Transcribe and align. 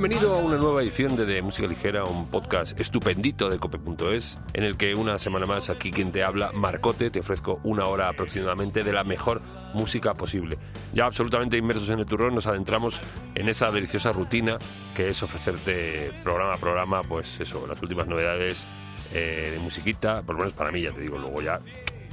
Bienvenido 0.00 0.34
a 0.34 0.38
una 0.38 0.56
nueva 0.56 0.82
edición 0.82 1.14
de, 1.14 1.26
de, 1.26 1.42
Música 1.42 1.68
Ligera, 1.68 2.04
un 2.04 2.30
podcast 2.30 2.80
estupendito 2.80 3.50
de 3.50 3.58
cope.es, 3.58 4.38
en 4.54 4.64
el 4.64 4.78
que 4.78 4.94
una 4.94 5.18
semana 5.18 5.44
más 5.44 5.68
aquí 5.68 5.90
quien 5.90 6.10
te 6.10 6.24
habla, 6.24 6.52
Marcote, 6.52 7.10
te 7.10 7.20
ofrezco 7.20 7.60
una 7.64 7.84
hora 7.84 8.08
aproximadamente 8.08 8.82
de 8.82 8.94
la 8.94 9.04
mejor 9.04 9.42
música 9.74 10.14
posible. 10.14 10.56
Ya 10.94 11.04
absolutamente 11.04 11.58
inmersos 11.58 11.90
en 11.90 11.98
el 11.98 12.06
turrón 12.06 12.34
nos 12.34 12.46
adentramos 12.46 12.98
en 13.34 13.50
esa 13.50 13.70
deliciosa 13.70 14.10
rutina 14.10 14.56
que 14.94 15.10
es 15.10 15.22
ofrecerte 15.22 16.10
programa 16.24 16.54
a 16.54 16.56
programa, 16.56 17.02
pues 17.02 17.38
eso, 17.38 17.66
las 17.66 17.82
últimas 17.82 18.06
novedades 18.06 18.66
eh, 19.12 19.50
de 19.52 19.58
musiquita, 19.58 20.22
por 20.22 20.34
lo 20.34 20.38
menos 20.38 20.54
para 20.54 20.72
mí, 20.72 20.80
ya 20.80 20.92
te 20.92 21.02
digo, 21.02 21.18
luego 21.18 21.42
ya 21.42 21.60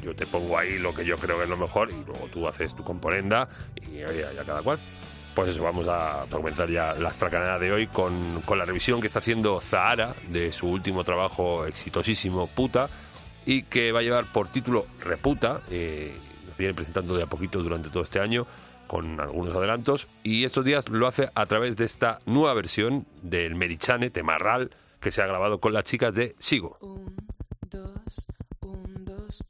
yo 0.04 0.14
te 0.14 0.26
pongo 0.26 0.58
ahí 0.58 0.78
lo 0.78 0.94
que 0.94 1.06
yo 1.06 1.16
creo 1.16 1.38
que 1.38 1.44
es 1.44 1.50
lo 1.50 1.56
mejor 1.56 1.90
y 1.90 2.06
luego 2.06 2.28
tú 2.34 2.50
haces 2.50 2.76
tu 2.76 2.84
componenda 2.84 3.48
y 3.76 4.00
ya, 4.00 4.44
cada 4.46 4.62
cual. 4.62 4.78
Pues 5.38 5.52
eso, 5.52 5.62
vamos 5.62 5.88
a 5.88 6.26
comenzar 6.32 6.68
ya 6.68 6.96
la 6.96 7.10
estracanada 7.10 7.60
de 7.60 7.72
hoy 7.72 7.86
con, 7.86 8.42
con, 8.42 8.58
la 8.58 8.66
revisión 8.66 9.00
que 9.00 9.06
está 9.06 9.20
haciendo 9.20 9.62
Zahara 9.62 10.16
de 10.30 10.52
su 10.52 10.68
último 10.68 11.04
trabajo 11.04 11.68
exitosísimo, 11.68 12.48
Puta, 12.48 12.90
y 13.46 13.62
que 13.62 13.92
va 13.92 14.00
a 14.00 14.02
llevar 14.02 14.32
por 14.32 14.50
título 14.50 14.88
Reputa. 15.00 15.62
Eh, 15.70 16.18
nos 16.48 16.58
viene 16.58 16.74
presentando 16.74 17.16
de 17.16 17.22
a 17.22 17.28
poquito 17.28 17.62
durante 17.62 17.90
todo 17.92 18.02
este 18.02 18.20
año 18.20 18.48
con 18.88 19.20
algunos 19.20 19.56
adelantos 19.56 20.08
y 20.24 20.44
estos 20.44 20.66
días 20.66 20.90
lo 20.90 21.06
hace 21.06 21.30
a 21.36 21.46
través 21.46 21.78
de 21.78 21.86
esta 21.86 22.18
nueva 22.26 22.56
versión 22.56 23.06
del 23.22 23.54
Merichane, 23.54 24.10
Temarral, 24.10 24.72
que 25.00 25.12
se 25.12 25.22
ha 25.22 25.28
grabado 25.28 25.60
con 25.60 25.72
las 25.72 25.84
chicas 25.84 26.16
de 26.16 26.36
Sigo. 26.40 26.80
Un, 26.82 27.16
dos, 27.70 28.26
un, 28.62 29.06
dos. 29.06 29.46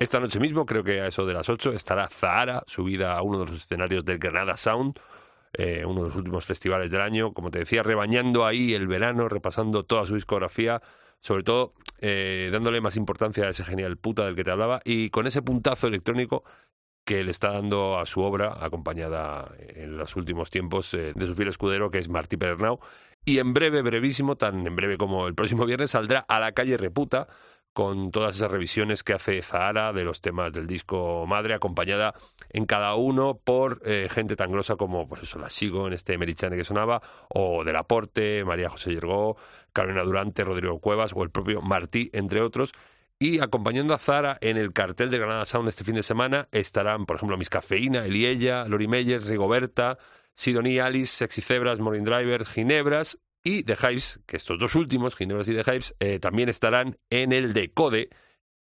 Esta 0.00 0.20
noche 0.20 0.40
mismo, 0.40 0.66
creo 0.66 0.84
que 0.84 1.00
a 1.00 1.06
eso 1.06 1.26
de 1.26 1.34
las 1.34 1.48
8, 1.48 1.72
estará 1.72 2.08
Zahara 2.08 2.62
subida 2.66 3.16
a 3.16 3.22
uno 3.22 3.40
de 3.40 3.46
los 3.46 3.56
escenarios 3.56 4.04
del 4.04 4.18
Granada 4.18 4.56
Sound, 4.56 4.98
eh, 5.52 5.84
uno 5.84 6.02
de 6.02 6.08
los 6.08 6.16
últimos 6.16 6.44
festivales 6.44 6.90
del 6.90 7.00
año, 7.00 7.32
como 7.32 7.50
te 7.50 7.60
decía, 7.60 7.82
rebañando 7.82 8.46
ahí 8.46 8.74
el 8.74 8.86
verano, 8.86 9.28
repasando 9.28 9.84
toda 9.84 10.06
su 10.06 10.14
discografía, 10.14 10.80
sobre 11.20 11.42
todo 11.42 11.74
eh, 11.98 12.48
dándole 12.52 12.80
más 12.80 12.96
importancia 12.96 13.44
a 13.44 13.50
ese 13.50 13.64
genial 13.64 13.96
puta 13.96 14.24
del 14.24 14.34
que 14.34 14.44
te 14.44 14.50
hablaba 14.50 14.80
y 14.84 15.10
con 15.10 15.26
ese 15.26 15.42
puntazo 15.42 15.86
electrónico 15.86 16.42
que 17.04 17.24
le 17.24 17.30
está 17.30 17.50
dando 17.50 17.98
a 17.98 18.06
su 18.06 18.20
obra, 18.22 18.64
acompañada 18.64 19.52
en 19.58 19.96
los 19.96 20.14
últimos 20.16 20.50
tiempos 20.50 20.94
eh, 20.94 21.12
de 21.14 21.26
su 21.26 21.34
fiel 21.34 21.48
escudero, 21.48 21.90
que 21.90 21.98
es 21.98 22.08
Martí 22.08 22.36
Pernau. 22.36 22.78
Y 23.24 23.38
en 23.38 23.52
breve, 23.54 23.82
brevísimo, 23.82 24.36
tan 24.36 24.66
en 24.66 24.76
breve 24.76 24.96
como 24.98 25.26
el 25.26 25.34
próximo 25.34 25.64
viernes, 25.64 25.90
saldrá 25.90 26.20
a 26.20 26.40
la 26.40 26.52
calle 26.52 26.76
Reputa, 26.76 27.28
con 27.72 28.10
todas 28.10 28.36
esas 28.36 28.50
revisiones 28.50 29.02
que 29.02 29.14
hace 29.14 29.40
Zahara 29.42 29.92
de 29.92 30.04
los 30.04 30.20
temas 30.20 30.52
del 30.52 30.66
disco 30.66 31.24
Madre, 31.26 31.54
acompañada 31.54 32.14
en 32.50 32.66
cada 32.66 32.94
uno 32.94 33.40
por 33.42 33.80
eh, 33.84 34.08
gente 34.10 34.36
tan 34.36 34.50
grosa 34.52 34.76
como, 34.76 35.08
pues 35.08 35.22
eso, 35.22 35.38
la 35.38 35.48
sigo 35.48 35.86
en 35.86 35.94
este 35.94 36.18
Merichane 36.18 36.56
que 36.56 36.64
sonaba, 36.64 37.00
o 37.28 37.64
Del 37.64 37.76
Aporte, 37.76 38.44
María 38.44 38.68
José 38.68 38.92
Yergó, 38.92 39.36
Carolina 39.72 40.02
Durante, 40.02 40.44
Rodrigo 40.44 40.78
Cuevas 40.80 41.12
o 41.14 41.22
el 41.22 41.30
propio 41.30 41.62
Martí, 41.62 42.10
entre 42.12 42.42
otros. 42.42 42.72
Y 43.18 43.40
acompañando 43.40 43.94
a 43.94 43.98
Zara 43.98 44.36
en 44.40 44.56
el 44.56 44.72
cartel 44.72 45.10
de 45.10 45.18
Granada 45.18 45.44
Sound 45.44 45.68
este 45.68 45.84
fin 45.84 45.94
de 45.94 46.02
semana 46.02 46.48
estarán, 46.50 47.06
por 47.06 47.16
ejemplo, 47.16 47.36
Miss 47.36 47.50
Cafeína, 47.50 48.04
Eliella, 48.04 48.66
Lori 48.66 48.88
Meyer, 48.88 49.22
Rigoberta, 49.22 49.96
Sidonie 50.34 50.80
Alice, 50.80 51.14
Sexy 51.14 51.40
Zebras, 51.40 51.78
Morin 51.78 52.04
Driver, 52.04 52.44
Ginebras 52.44 53.18
y 53.44 53.64
The 53.64 53.74
Hives, 53.74 54.20
que 54.26 54.36
estos 54.36 54.58
dos 54.58 54.74
últimos, 54.74 55.16
Ginebras 55.16 55.48
y 55.48 55.54
The 55.54 55.70
Hives, 55.70 55.94
eh, 56.00 56.18
también 56.18 56.48
estarán 56.48 56.96
en 57.10 57.32
el 57.32 57.52
Decode, 57.52 58.10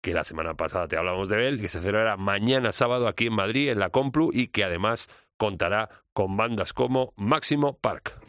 que 0.01 0.15
la 0.15 0.25
semana 0.25 0.55
pasada 0.55 0.89
te 0.89 0.97
hablamos 0.97 1.29
de 1.29 1.49
él, 1.49 1.61
que 1.61 1.69
se 1.69 1.81
celebra 1.81 2.17
mañana 2.17 2.73
sábado 2.73 3.07
aquí 3.07 3.27
en 3.27 3.35
Madrid, 3.35 3.71
en 3.71 3.79
la 3.79 3.91
Complu, 3.91 4.31
y 4.33 4.49
que 4.49 4.65
además 4.65 5.09
contará 5.37 5.89
con 6.13 6.37
bandas 6.37 6.73
como 6.73 7.13
Máximo 7.17 7.79
Park. 7.79 8.21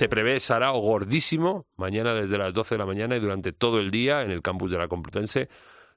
Se 0.00 0.08
prevé 0.08 0.40
Sarao 0.40 0.80
gordísimo 0.80 1.66
mañana 1.76 2.14
desde 2.14 2.38
las 2.38 2.54
12 2.54 2.76
de 2.76 2.78
la 2.78 2.86
mañana 2.86 3.16
y 3.16 3.20
durante 3.20 3.52
todo 3.52 3.78
el 3.78 3.90
día 3.90 4.22
en 4.22 4.30
el 4.30 4.40
campus 4.40 4.70
de 4.70 4.78
la 4.78 4.88
Complutense, 4.88 5.50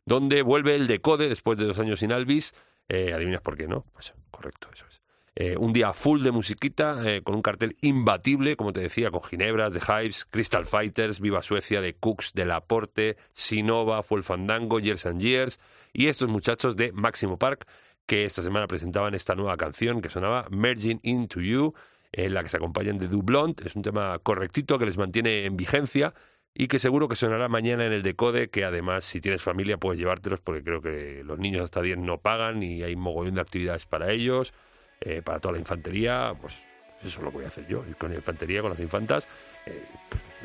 donde 0.03 0.41
vuelve 0.41 0.75
el 0.75 0.87
Decode 0.87 1.29
después 1.29 1.57
de 1.57 1.63
dos 1.63 1.79
años 1.79 2.01
sin 2.01 2.11
Alvis. 2.11 2.53
Eh, 2.89 3.13
¿Adivinas 3.13 3.39
por 3.39 3.55
qué, 3.55 3.65
no? 3.65 3.85
Pues 3.93 4.13
correcto, 4.29 4.67
eso 4.73 4.85
es. 4.89 5.01
Eh, 5.35 5.55
un 5.57 5.71
día 5.71 5.93
full 5.93 6.21
de 6.21 6.31
musiquita, 6.31 7.01
eh, 7.09 7.21
con 7.23 7.33
un 7.33 7.41
cartel 7.41 7.77
imbatible, 7.79 8.57
como 8.57 8.73
te 8.73 8.81
decía, 8.81 9.09
con 9.09 9.23
Ginebras, 9.23 9.73
de 9.73 9.79
Hives, 9.79 10.25
Crystal 10.25 10.65
Fighters, 10.65 11.21
Viva 11.21 11.41
Suecia, 11.41 11.79
de 11.79 11.95
Cooks, 11.95 12.33
de 12.33 12.43
Laporte, 12.45 13.15
Sinova, 13.31 14.03
Full 14.03 14.23
Fandango, 14.23 14.81
Years 14.81 15.05
and 15.05 15.21
Years, 15.21 15.61
y 15.93 16.07
estos 16.07 16.27
muchachos 16.27 16.75
de 16.75 16.91
Máximo 16.91 17.39
Park, 17.39 17.69
que 18.05 18.25
esta 18.25 18.41
semana 18.41 18.67
presentaban 18.67 19.13
esta 19.13 19.33
nueva 19.33 19.55
canción 19.55 20.01
que 20.01 20.09
sonaba 20.09 20.45
Merging 20.49 20.99
Into 21.03 21.39
You, 21.39 21.73
en 22.13 22.33
la 22.33 22.43
que 22.43 22.49
se 22.49 22.57
acompañan 22.57 22.97
de 22.97 23.07
Dublont. 23.07 23.61
Es 23.65 23.75
un 23.75 23.81
tema 23.81 24.17
correctito 24.19 24.79
que 24.79 24.85
les 24.85 24.97
mantiene 24.97 25.45
en 25.45 25.57
vigencia 25.57 26.13
y 26.53 26.67
que 26.67 26.79
seguro 26.79 27.09
que 27.09 27.15
sonará 27.15 27.49
mañana 27.49 27.85
en 27.85 27.93
el 27.93 28.03
Decode, 28.03 28.49
que 28.49 28.63
además 28.63 29.03
si 29.03 29.19
tienes 29.19 29.41
familia 29.41 29.77
puedes 29.77 29.99
llevártelos 29.99 30.39
porque 30.39 30.63
creo 30.63 30.81
que 30.81 31.23
los 31.25 31.39
niños 31.39 31.63
hasta 31.63 31.81
10 31.81 31.97
no 31.97 32.19
pagan 32.19 32.61
y 32.61 32.83
hay 32.83 32.93
un 32.93 33.01
mogollón 33.01 33.35
de 33.35 33.41
actividades 33.41 33.85
para 33.87 34.11
ellos, 34.11 34.53
eh, 35.01 35.21
para 35.23 35.39
toda 35.39 35.53
la 35.53 35.59
infantería, 35.59 36.33
pues 36.39 36.63
eso 37.03 37.21
lo 37.21 37.31
voy 37.31 37.43
a 37.43 37.47
hacer 37.47 37.67
yo, 37.67 37.83
ir 37.89 37.95
con 37.97 38.11
la 38.11 38.17
infantería, 38.17 38.61
con 38.61 38.69
las 38.69 38.79
infantas, 38.79 39.27
eh, 39.65 39.83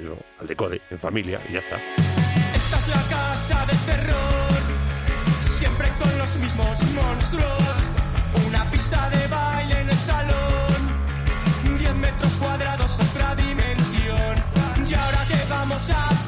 eso, 0.01 0.17
al 0.41 0.47
Decode, 0.47 0.81
en 0.91 0.99
familia 0.99 1.41
y 1.49 1.53
ya 1.53 1.59
está. 1.59 1.77
Esta 1.77 2.79
es 2.79 2.89
la 2.89 3.03
casa 3.09 3.67
del 3.67 3.79
terror, 3.85 4.49
siempre 5.43 5.89
con 5.99 6.19
los 6.19 6.37
mismos 6.39 6.95
monstruos, 6.95 7.91
una 8.47 8.65
pista 8.71 9.11
de 9.11 9.27
baile 9.29 9.81
en 9.81 9.91
el 9.91 9.97
salón. 9.97 10.58
10 12.39 12.41
metros 12.41 12.41
cuadrados, 12.41 13.01
otra 13.01 13.35
dimensión. 13.35 14.37
¿Y 14.89 14.95
ahora 14.95 15.25
qué 15.29 15.39
vamos 15.49 15.91
a 15.91 16.09
hacer? 16.09 16.28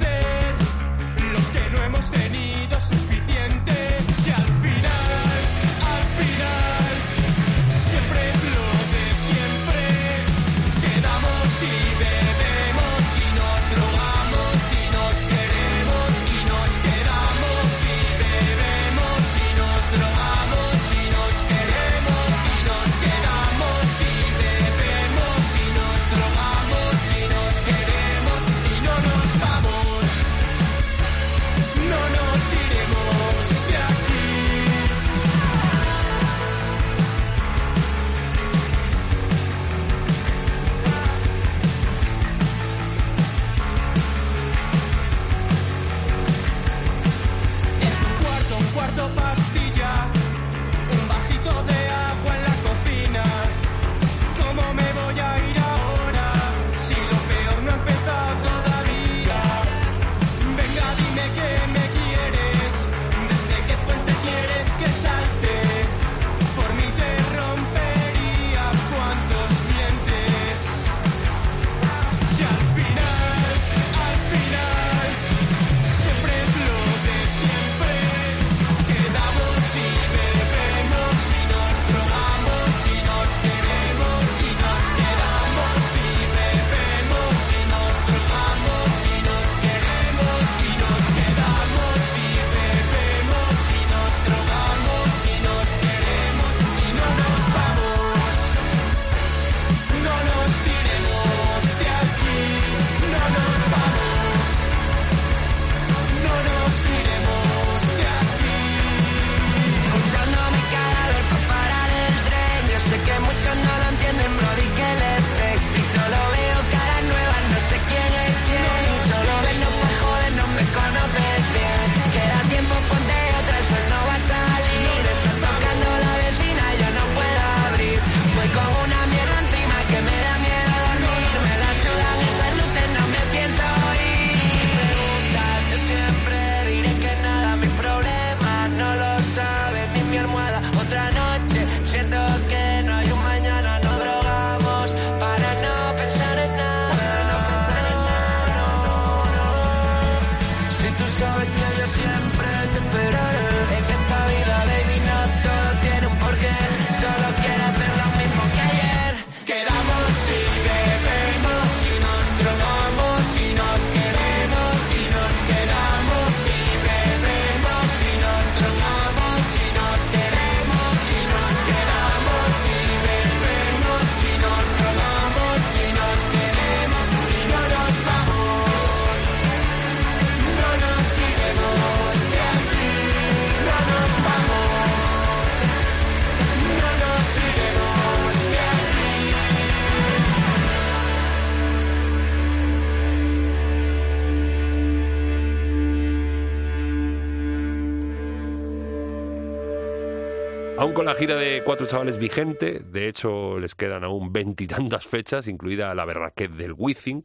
Aún 200.81 200.95
con 200.95 201.05
la 201.05 201.15
gira 201.15 201.37
de 201.37 201.63
Cuatro 201.63 201.87
Chavales 201.87 202.19
vigente, 202.19 202.81
de 202.81 203.07
hecho 203.07 203.59
les 203.59 203.75
quedan 203.75 204.03
aún 204.03 204.33
veintitantas 204.33 205.07
fechas, 205.07 205.47
incluida 205.47 205.95
la 205.95 206.07
berraquet 206.07 206.53
del 206.53 206.73
Withing, 206.73 207.23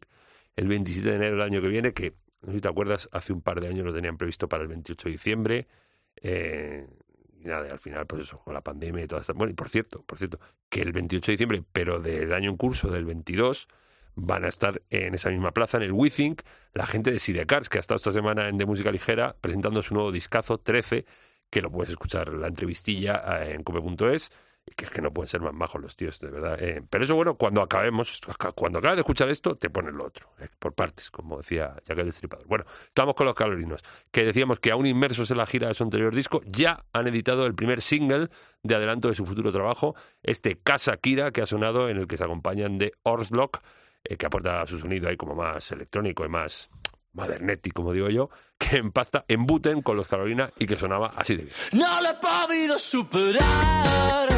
el 0.58 0.68
27 0.68 1.10
de 1.10 1.16
enero 1.16 1.38
del 1.38 1.42
año 1.42 1.62
que 1.62 1.70
viene, 1.70 1.94
que, 1.94 2.16
no 2.42 2.50
sé 2.50 2.56
si 2.56 2.60
te 2.60 2.68
acuerdas, 2.68 3.08
hace 3.14 3.32
un 3.32 3.42
par 3.42 3.62
de 3.62 3.70
años 3.70 3.86
lo 3.86 3.94
tenían 3.94 4.18
previsto 4.18 4.50
para 4.50 4.64
el 4.64 4.68
28 4.68 5.08
de 5.08 5.12
diciembre. 5.14 5.68
eh, 6.18 6.86
y 7.40 7.46
nada, 7.46 7.72
al 7.72 7.80
final, 7.80 8.06
pues 8.06 8.24
eso, 8.24 8.40
con 8.40 8.54
la 8.54 8.60
pandemia 8.60 9.06
y 9.06 9.08
todas 9.08 9.22
estas... 9.22 9.38
Bueno, 9.38 9.52
y 9.52 9.56
por 9.56 9.70
cierto, 9.70 10.04
por 10.04 10.18
cierto, 10.18 10.38
que 10.68 10.82
el 10.82 10.92
28 10.92 11.26
de 11.26 11.32
diciembre, 11.32 11.64
pero 11.72 12.02
del 12.02 12.34
año 12.34 12.50
en 12.50 12.58
curso, 12.58 12.92
del 12.92 13.06
22, 13.06 13.70
van 14.16 14.44
a 14.44 14.50
estar 14.50 14.82
en 14.90 15.14
esa 15.14 15.30
misma 15.30 15.52
plaza, 15.52 15.78
en 15.78 15.84
el 15.84 15.94
WeThink, 15.94 16.42
la 16.74 16.86
gente 16.86 17.10
de 17.10 17.20
Sidecars, 17.20 17.70
que 17.70 17.78
ha 17.78 17.80
estado 17.80 17.96
esta 17.96 18.12
semana 18.12 18.50
en 18.50 18.58
De 18.58 18.66
Música 18.66 18.92
Ligera 18.92 19.38
presentando 19.40 19.82
su 19.82 19.94
nuevo 19.94 20.12
discazo 20.12 20.58
13, 20.58 21.06
que 21.50 21.62
lo 21.62 21.72
puedes 21.72 21.92
escuchar 21.92 22.30
la 22.30 22.48
entrevistilla 22.48 23.44
eh, 23.44 23.54
en 23.54 23.64
cope.es, 23.64 24.32
y 24.68 24.72
que 24.74 24.86
es 24.86 24.92
que 24.92 25.02
no 25.02 25.12
pueden 25.14 25.28
ser 25.28 25.42
más 25.42 25.54
majos 25.54 25.80
los 25.80 25.96
tíos, 25.96 26.20
de 26.20 26.30
verdad. 26.32 26.58
eh. 26.62 26.82
pero 26.90 27.04
eso, 27.04 27.16
bueno, 27.16 27.36
cuando 27.36 27.62
acabemos, 27.62 28.20
cuando 28.56 28.80
acabes 28.80 28.98
de 28.98 29.02
escuchar 29.02 29.30
esto, 29.30 29.56
te 29.56 29.70
pones 29.70 29.94
lo 29.94 30.06
otro, 30.06 30.30
eh, 30.40 30.48
por 30.58 30.74
partes, 30.74 31.12
como 31.12 31.38
decía 31.38 31.76
Jack 31.86 32.00
el 32.00 32.06
Destripador. 32.08 32.48
Bueno, 32.48 32.66
estamos 32.88 33.14
con 33.14 33.28
los 33.28 33.36
calorinos, 33.36 33.82
que 34.12 34.26
decíamos 34.26 34.60
que 34.60 34.72
aún 34.72 34.88
inmersos 34.88 35.30
en 35.30 35.38
la 35.38 35.46
gira 35.46 35.68
de 35.68 35.76
su 35.76 35.84
anterior 35.84 36.16
disco, 36.16 36.42
ya 36.46 36.84
han 36.94 37.08
editado 37.08 37.46
el 37.46 37.54
primer 37.54 37.82
single 37.82 38.30
de 38.64 38.76
adelanto 38.76 39.08
de 39.08 39.16
su 39.16 39.26
futuro 39.26 39.52
trabajo, 39.52 39.96
este 40.24 40.58
Casa 40.58 40.98
Kira, 40.98 41.32
que 41.32 41.42
ha 41.42 41.46
sonado, 41.46 41.88
en 41.90 41.98
el 41.98 42.08
que 42.08 42.18
se 42.18 42.24
acompañan 42.24 42.80
de 42.80 42.94
Orslock, 43.04 43.60
que 44.18 44.26
aporta 44.26 44.66
su 44.68 44.80
sonido 44.80 45.10
ahí 45.10 45.18
como 45.18 45.36
más 45.36 45.72
electrónico 45.72 46.26
y 46.26 46.30
más 46.30 46.70
modernetti, 47.16 47.72
como 47.72 47.94
digo 47.94 48.10
yo, 48.10 48.30
que 48.58 48.78
empasta 48.78 49.26
en 49.28 49.46
Buten 49.46 49.82
con 49.82 49.98
los 49.98 50.08
Carolina 50.08 50.52
y 50.60 50.68
que 50.68 50.78
sonaba 50.78 51.14
así 51.16 51.36
de 51.36 51.44
bien. 51.44 51.56
No 51.74 52.02
lo 52.02 52.10
he 52.10 52.14
podido 52.16 52.78
superar. 52.78 54.30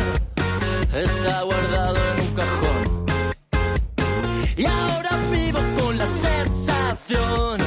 Está 0.93 1.41
guardado 1.41 1.97
en 1.97 2.21
un 2.21 2.35
cajón. 2.35 3.05
Y 4.55 4.65
ahora 4.65 5.09
vivo 5.31 5.59
con 5.79 5.97
la 5.97 6.05
sensación 6.05 7.59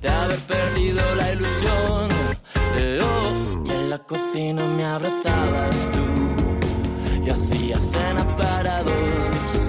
de 0.00 0.08
haber 0.08 0.38
perdido 0.40 1.14
la 1.14 1.32
ilusión. 1.32 2.08
De 2.76 3.00
oh, 3.00 3.64
y 3.64 3.70
en 3.70 3.90
la 3.90 3.98
cocina 3.98 4.64
me 4.64 4.84
abrazabas 4.84 5.90
tú. 5.92 7.24
Y 7.24 7.30
hacía 7.30 7.78
cena 7.78 8.36
para 8.36 8.82
dos. 8.82 9.68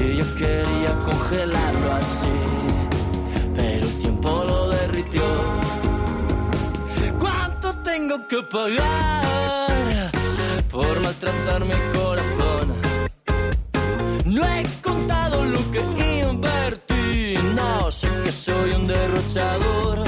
Y 0.00 0.16
yo 0.16 0.34
quería 0.36 1.02
congelarlo 1.04 1.92
así. 1.92 2.85
Tiempo 4.16 4.44
lo 4.48 4.68
derritió. 4.70 5.22
¿Cuánto 7.18 7.74
tengo 7.82 8.26
que 8.26 8.42
pagar 8.44 10.10
por 10.70 11.00
maltratar 11.00 11.62
mi 11.64 11.78
corazón. 11.98 12.66
No 14.24 14.42
he 14.42 14.62
contado 14.82 15.44
lo 15.44 15.58
que 15.70 15.82
invertí, 16.30 17.34
no 17.54 17.90
sé 17.90 18.08
que 18.24 18.32
soy 18.32 18.70
un 18.72 18.86
derrochador. 18.86 20.04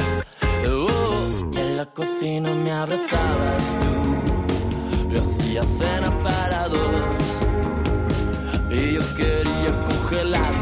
Oh, 0.68 1.50
y 1.52 1.58
en 1.58 1.76
la 1.76 1.86
cocina 1.86 2.50
me 2.54 2.72
abrazabas 2.72 3.64
tú, 3.80 3.94
yo 5.12 5.20
hacía 5.20 5.62
cena 5.62 6.10
para 6.22 6.68
dos. 6.68 7.24
Y 8.70 8.94
yo 8.94 9.14
quería 9.16 9.84
congelarlo 9.84 10.57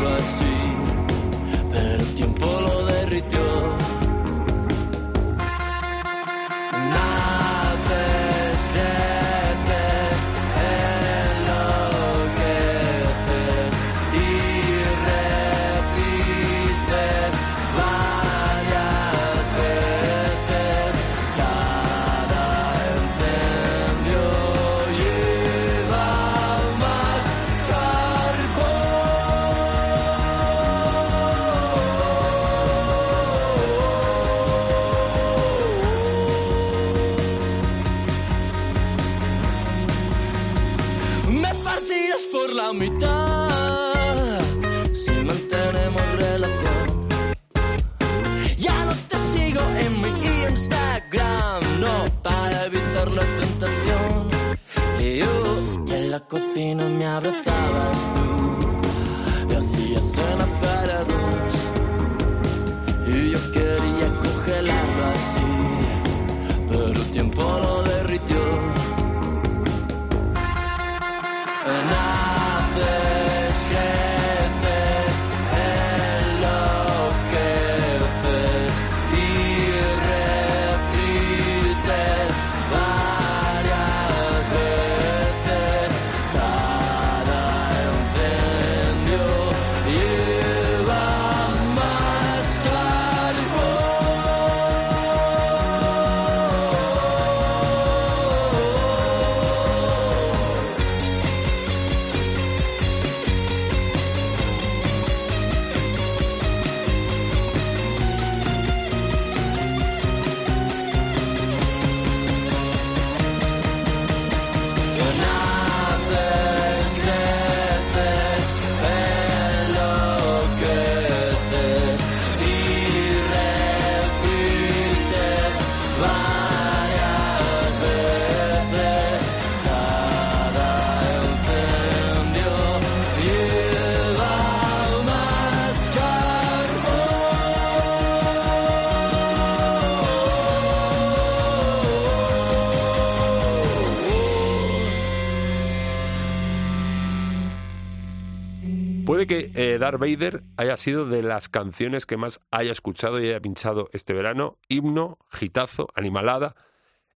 Que 149.26 149.50
eh, 149.54 149.78
Darth 149.78 149.98
Vader 149.98 150.44
haya 150.56 150.76
sido 150.76 151.06
de 151.06 151.22
las 151.22 151.48
canciones 151.48 152.06
que 152.06 152.16
más 152.16 152.40
haya 152.50 152.72
escuchado 152.72 153.20
y 153.20 153.28
haya 153.28 153.40
pinchado 153.40 153.88
este 153.92 154.12
verano. 154.12 154.58
Himno, 154.68 155.18
gitazo, 155.30 155.88
animalada. 155.94 156.54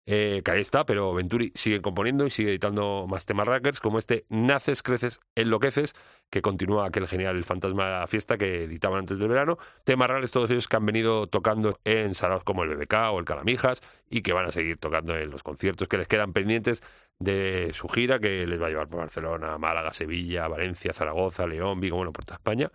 Eh, 0.09 0.41
que 0.43 0.51
ahí 0.51 0.61
está, 0.61 0.85
pero 0.85 1.13
Venturi 1.13 1.51
sigue 1.53 1.81
componiendo 1.81 2.25
y 2.25 2.31
sigue 2.31 2.51
editando 2.51 3.05
más 3.09 3.25
temas 3.25 3.45
rackers, 3.45 3.81
como 3.81 3.99
este 3.99 4.25
Naces, 4.29 4.81
Creces, 4.81 5.19
Enloqueces, 5.35 5.95
que 6.29 6.41
continúa 6.41 6.87
aquel 6.87 7.09
genial 7.09 7.35
El 7.35 7.43
Fantasma 7.43 8.07
Fiesta 8.07 8.37
que 8.37 8.63
editaban 8.63 8.99
antes 8.99 9.19
del 9.19 9.27
verano. 9.27 9.57
Temas 9.83 10.09
raros 10.09 10.31
todos 10.31 10.49
ellos 10.49 10.69
que 10.69 10.77
han 10.77 10.85
venido 10.85 11.27
tocando 11.27 11.81
en 11.83 12.13
salas 12.13 12.45
como 12.45 12.63
el 12.63 12.73
BBK 12.73 12.93
o 13.11 13.19
el 13.19 13.25
Calamijas 13.25 13.81
y 14.09 14.21
que 14.21 14.31
van 14.31 14.45
a 14.45 14.51
seguir 14.51 14.77
tocando 14.77 15.17
en 15.17 15.29
los 15.29 15.43
conciertos 15.43 15.89
que 15.89 15.97
les 15.97 16.07
quedan 16.07 16.31
pendientes 16.31 16.81
de 17.19 17.71
su 17.73 17.89
gira 17.89 18.19
que 18.19 18.47
les 18.47 18.61
va 18.61 18.67
a 18.67 18.69
llevar 18.69 18.87
por 18.87 18.99
Barcelona, 18.99 19.57
Málaga, 19.57 19.91
Sevilla, 19.91 20.47
Valencia, 20.47 20.93
Zaragoza, 20.93 21.45
León, 21.47 21.81
Vigo, 21.81 21.97
bueno, 21.97 22.13
por 22.13 22.23
toda 22.23 22.37
España. 22.37 22.71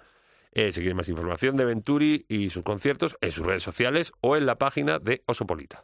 Eh, 0.52 0.70
más 0.94 1.08
información 1.08 1.56
de 1.56 1.64
Venturi 1.64 2.26
y 2.28 2.50
sus 2.50 2.62
conciertos, 2.62 3.16
en 3.22 3.32
sus 3.32 3.46
redes 3.46 3.62
sociales 3.62 4.12
o 4.20 4.36
en 4.36 4.44
la 4.44 4.58
página 4.58 4.98
de 4.98 5.22
Osopolita. 5.24 5.82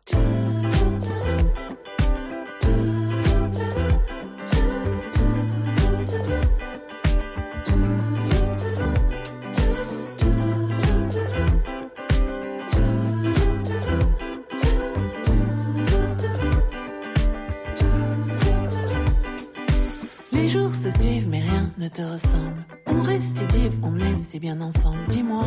Te 21.89 22.03
ressemble. 22.03 22.65
On 22.87 23.03
récidive, 23.03 23.79
on 23.83 23.99
est 23.99 24.17
si 24.17 24.39
bien 24.39 24.61
ensemble. 24.61 24.99
Dis-moi, 25.09 25.45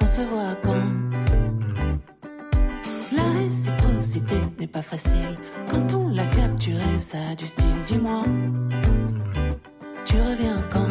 on 0.00 0.06
se 0.06 0.20
voit 0.22 0.54
quand? 0.62 0.82
La 3.16 3.38
réciprocité 3.38 4.36
n'est 4.58 4.66
pas 4.66 4.82
facile. 4.82 5.36
Quand 5.70 5.94
on 5.94 6.08
l'a 6.08 6.26
capturé, 6.26 6.98
ça 6.98 7.18
a 7.32 7.34
du 7.34 7.46
style. 7.46 7.66
Dis-moi, 7.86 8.22
tu 10.04 10.16
reviens 10.16 10.62
quand? 10.70 10.88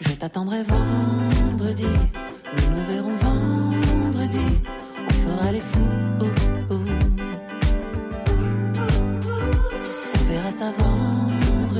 Je 0.00 0.12
t'attendrai 0.14 0.62
vendredi. 0.62 1.86
Nous 2.56 2.76
nous 2.76 2.84
verrons 2.86 3.16
vendredi. 3.16 4.44
On 5.08 5.12
fera 5.12 5.52
les 5.52 5.60
fous. 5.60 5.80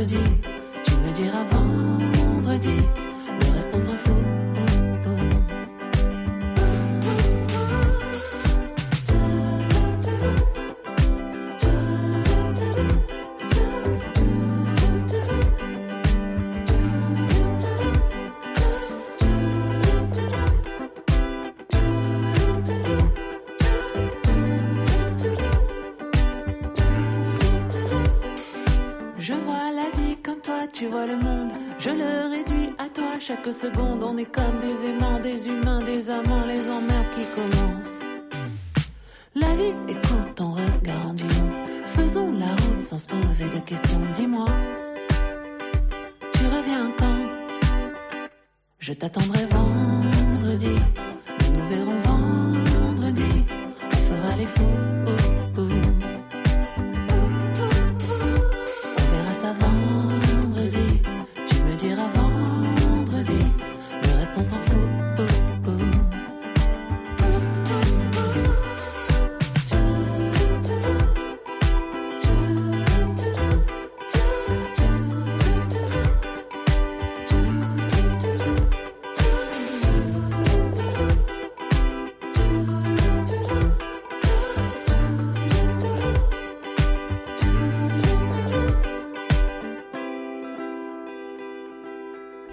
Tu 0.07 0.93
me 0.97 1.13
diras 1.15 1.45
vendredi. 1.51 2.77
Le 3.41 3.57
reste 3.57 3.71
on 3.73 3.81
s'en 3.81 3.97
fout. 3.97 4.24
Je 31.85 31.91
le 31.91 32.31
réduis 32.31 32.71
à 32.79 32.89
toi 32.89 33.21
chaque 33.21 33.47
seconde. 33.53 34.03
On 34.03 34.17
est 34.17 34.25
comme 34.25 34.59
des 34.59 34.89
aimants, 34.89 35.21
des 35.21 35.47
humains, 35.47 35.83
des 35.83 36.09
amants, 36.09 36.47
les 36.47 36.71
emmerdes 36.71 37.11
qui 37.15 37.27
commencent. 37.35 38.05
La 39.35 39.55
vie 39.55 39.75
est 39.91 40.07
courte, 40.07 40.35
ton 40.35 40.53
regard 40.53 41.13
long. 41.13 41.51
Faisons 41.85 42.33
la 42.39 42.55
poser 43.07 43.45
de 43.45 43.61
questions, 43.67 44.01
dis-moi. 44.15 44.47
Tu 46.33 46.47
reviens 46.47 46.91
quand? 46.99 48.29
Je 48.79 48.95
t'attendrai 48.95 49.45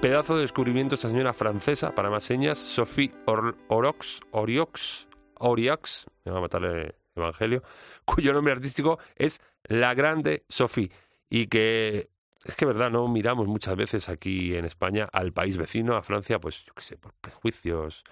Pedazo 0.02 0.36
de 0.36 0.42
descubrimiento 0.42 0.96
esta 0.96 1.10
señora 1.10 1.32
francesa, 1.34 1.94
para 1.94 2.10
más 2.10 2.24
señas, 2.24 2.58
Sophie 2.58 3.12
Or- 3.28 3.56
Orox, 3.68 4.22
Oriox, 4.32 5.08
Oriox, 5.36 6.08
me 6.26 6.32
va 6.32 6.40
a 6.40 6.42
matar 6.42 6.64
el 6.64 6.96
evangelio, 7.16 7.62
cuyo 8.06 8.34
nombre 8.34 8.52
artístico 8.54 8.98
es 9.16 9.42
La 9.66 9.94
Grande 9.94 10.44
Sophie, 10.50 10.92
y 11.30 11.46
que 11.48 12.10
es 12.44 12.56
que 12.56 12.66
verdad, 12.66 12.90
no 12.90 13.08
miramos 13.08 13.46
muchas 13.46 13.76
veces 13.76 14.10
aquí 14.10 14.56
en 14.56 14.66
España 14.66 15.08
al 15.12 15.34
país 15.34 15.56
vecino, 15.58 15.96
a 15.96 16.02
Francia, 16.02 16.40
pues 16.40 16.66
yo 16.66 16.74
qué 16.74 16.82
sé, 16.82 16.98
por 16.98 17.14
prejuicios 17.14 18.04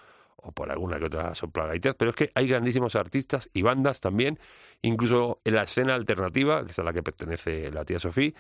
o 0.42 0.52
por 0.52 0.72
alguna 0.72 1.00
que 1.00 1.06
otra 1.06 1.34
soplagaitez, 1.34 1.96
pero 1.96 2.12
es 2.12 2.16
que 2.16 2.32
hay 2.36 2.48
grandísimos 2.48 2.96
artistas 2.96 3.50
y 3.52 3.64
bandas 3.64 4.00
también, 4.00 4.40
incluso 4.84 5.42
en 5.44 5.56
la 5.56 5.64
escena 5.64 5.96
alternativa, 5.96 6.64
que 6.64 6.72
es 6.72 6.80
a 6.80 6.84
la 6.84 6.94
que 6.94 7.02
pertenece 7.02 7.72
la 7.72 7.84
tía 7.84 7.98
Sofía, 7.98 8.32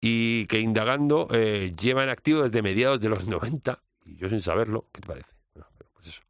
y 0.00 0.46
que 0.46 0.60
indagando 0.60 1.28
eh, 1.30 1.72
lleva 1.78 2.02
en 2.02 2.08
activo 2.08 2.42
desde 2.42 2.62
mediados 2.62 3.00
de 3.00 3.08
los 3.08 3.26
90, 3.28 3.82
y 4.06 4.16
yo 4.16 4.28
sin 4.28 4.40
saberlo, 4.40 4.86
¿qué 4.92 5.00
te 5.00 5.08
parece? 5.08 5.30
Pues. 5.52 6.22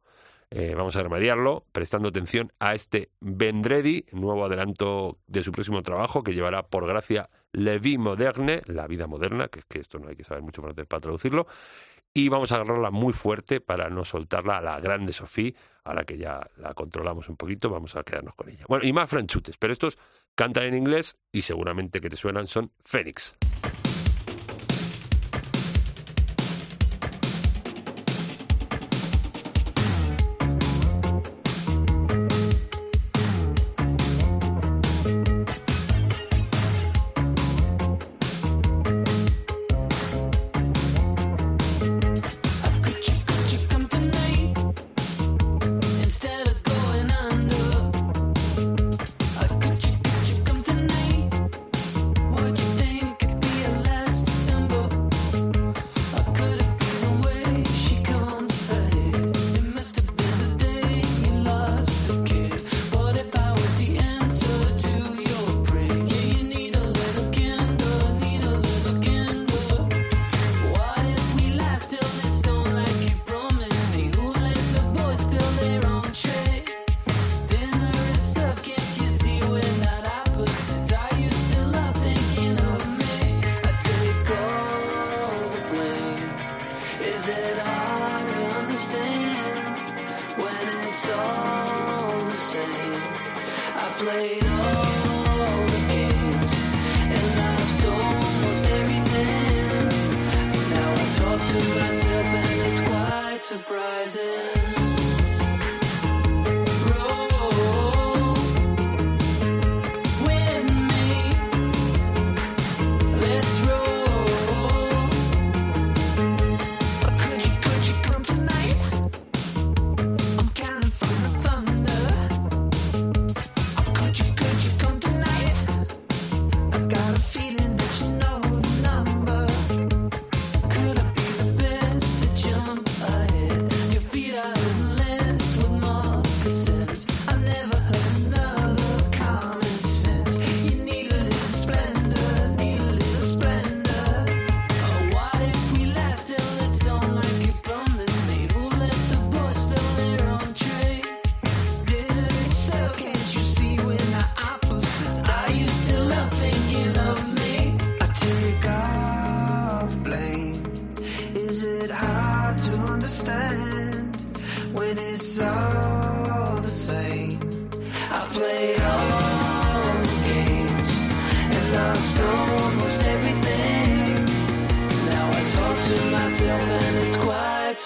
Eh, 0.53 0.73
vamos 0.75 0.95
a 0.97 1.03
remediarlo 1.03 1.65
prestando 1.71 2.09
atención 2.09 2.51
a 2.59 2.73
este 2.73 3.09
Vendredi, 3.21 4.05
nuevo 4.11 4.45
adelanto 4.45 5.19
de 5.25 5.43
su 5.43 5.51
próximo 5.53 5.81
trabajo 5.81 6.23
que 6.23 6.33
llevará 6.33 6.63
por 6.63 6.85
gracia 6.85 7.29
Le 7.53 7.79
Vie 7.79 7.97
Moderne, 7.97 8.61
la 8.65 8.85
vida 8.87 9.07
moderna, 9.07 9.47
que 9.47 9.59
es 9.59 9.65
que 9.65 9.79
esto 9.79 9.97
no 9.99 10.09
hay 10.09 10.15
que 10.15 10.25
saber 10.25 10.43
mucho 10.43 10.61
francés 10.61 10.85
para 10.87 10.99
traducirlo, 10.99 11.47
y 12.13 12.27
vamos 12.27 12.51
a 12.51 12.55
agarrarla 12.55 12.91
muy 12.91 13.13
fuerte 13.13 13.61
para 13.61 13.89
no 13.89 14.03
soltarla 14.03 14.57
a 14.57 14.61
la 14.61 14.79
grande 14.81 15.13
Sofía, 15.13 15.53
ahora 15.85 16.03
que 16.03 16.17
ya 16.17 16.45
la 16.57 16.73
controlamos 16.73 17.29
un 17.29 17.37
poquito, 17.37 17.69
vamos 17.69 17.95
a 17.95 18.03
quedarnos 18.03 18.35
con 18.35 18.49
ella. 18.49 18.65
Bueno, 18.67 18.85
y 18.85 18.91
más 18.91 19.09
franchutes, 19.09 19.55
pero 19.57 19.71
estos 19.71 19.97
cantan 20.35 20.65
en 20.65 20.75
inglés 20.75 21.17
y 21.31 21.43
seguramente 21.43 22.01
que 22.01 22.09
te 22.09 22.17
suenan 22.17 22.47
son 22.47 22.71
Fénix. 22.83 23.35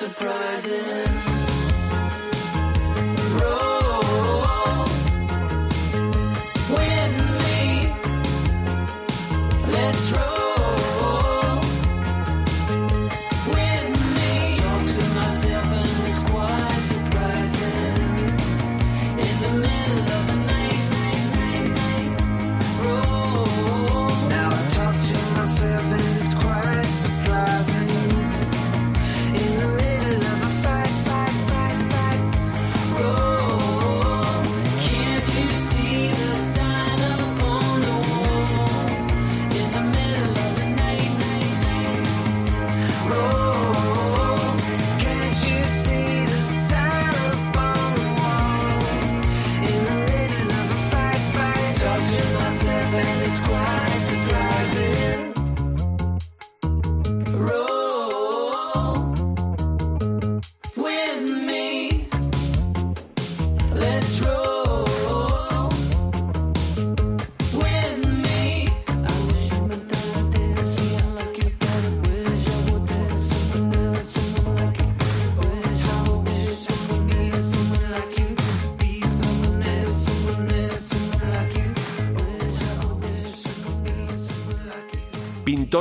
Surprising. 0.07 1.34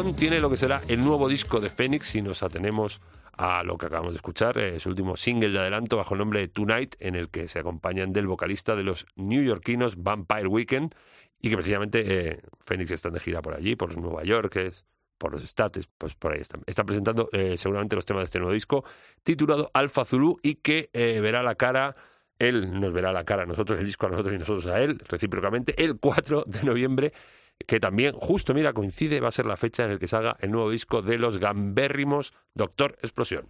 Tiene 0.02 0.40
lo 0.40 0.50
que 0.50 0.56
será 0.56 0.80
el 0.88 1.04
nuevo 1.04 1.28
disco 1.28 1.60
de 1.60 1.70
Phoenix 1.70 2.08
si 2.08 2.20
nos 2.20 2.42
atenemos 2.42 3.00
a 3.36 3.62
lo 3.62 3.78
que 3.78 3.86
acabamos 3.86 4.12
de 4.12 4.16
escuchar, 4.16 4.58
eh, 4.58 4.80
su 4.80 4.88
último 4.88 5.16
single 5.16 5.50
de 5.50 5.58
adelanto 5.60 5.96
bajo 5.96 6.14
el 6.14 6.18
nombre 6.18 6.40
de 6.40 6.48
Tonight, 6.48 6.96
en 6.98 7.14
el 7.14 7.28
que 7.28 7.46
se 7.46 7.60
acompañan 7.60 8.12
del 8.12 8.26
vocalista 8.26 8.74
de 8.74 8.82
los 8.82 9.06
newyorkinos 9.14 10.02
Vampire 10.02 10.48
Weekend 10.48 10.96
y 11.40 11.48
que 11.48 11.56
precisamente 11.56 12.02
eh, 12.06 12.40
Phoenix 12.58 12.90
están 12.90 13.12
de 13.12 13.20
gira 13.20 13.40
por 13.40 13.54
allí, 13.54 13.76
por 13.76 13.96
Nueva 13.96 14.24
York, 14.24 14.56
es 14.56 14.84
por 15.16 15.32
los 15.32 15.44
States, 15.44 15.88
pues 15.96 16.16
por 16.16 16.32
ahí 16.32 16.40
están. 16.40 16.62
Están 16.66 16.86
presentando 16.86 17.28
eh, 17.30 17.56
seguramente 17.56 17.94
los 17.94 18.04
temas 18.04 18.22
de 18.22 18.24
este 18.24 18.40
nuevo 18.40 18.52
disco 18.52 18.84
titulado 19.22 19.70
Alpha 19.74 20.04
Zulu 20.04 20.38
y 20.42 20.56
que 20.56 20.90
eh, 20.92 21.20
verá 21.22 21.44
la 21.44 21.54
cara, 21.54 21.94
él 22.40 22.80
nos 22.80 22.92
verá 22.92 23.12
la 23.12 23.22
cara 23.22 23.44
a 23.44 23.46
nosotros, 23.46 23.78
el 23.78 23.86
disco 23.86 24.06
a 24.06 24.10
nosotros 24.10 24.34
y 24.34 24.38
nosotros 24.38 24.66
a 24.66 24.80
él, 24.80 25.00
recíprocamente, 25.08 25.80
el 25.84 26.00
4 26.00 26.42
de 26.46 26.64
noviembre 26.64 27.12
que 27.66 27.80
también, 27.80 28.14
justo 28.14 28.54
mira, 28.54 28.72
coincide, 28.72 29.20
va 29.20 29.28
a 29.28 29.32
ser 29.32 29.46
la 29.46 29.56
fecha 29.56 29.84
en 29.84 29.92
la 29.92 29.98
que 29.98 30.08
salga 30.08 30.36
el 30.40 30.50
nuevo 30.50 30.70
disco 30.70 31.02
de 31.02 31.18
los 31.18 31.38
gambérrimos 31.38 32.32
Doctor 32.54 32.98
Explosión. 33.02 33.48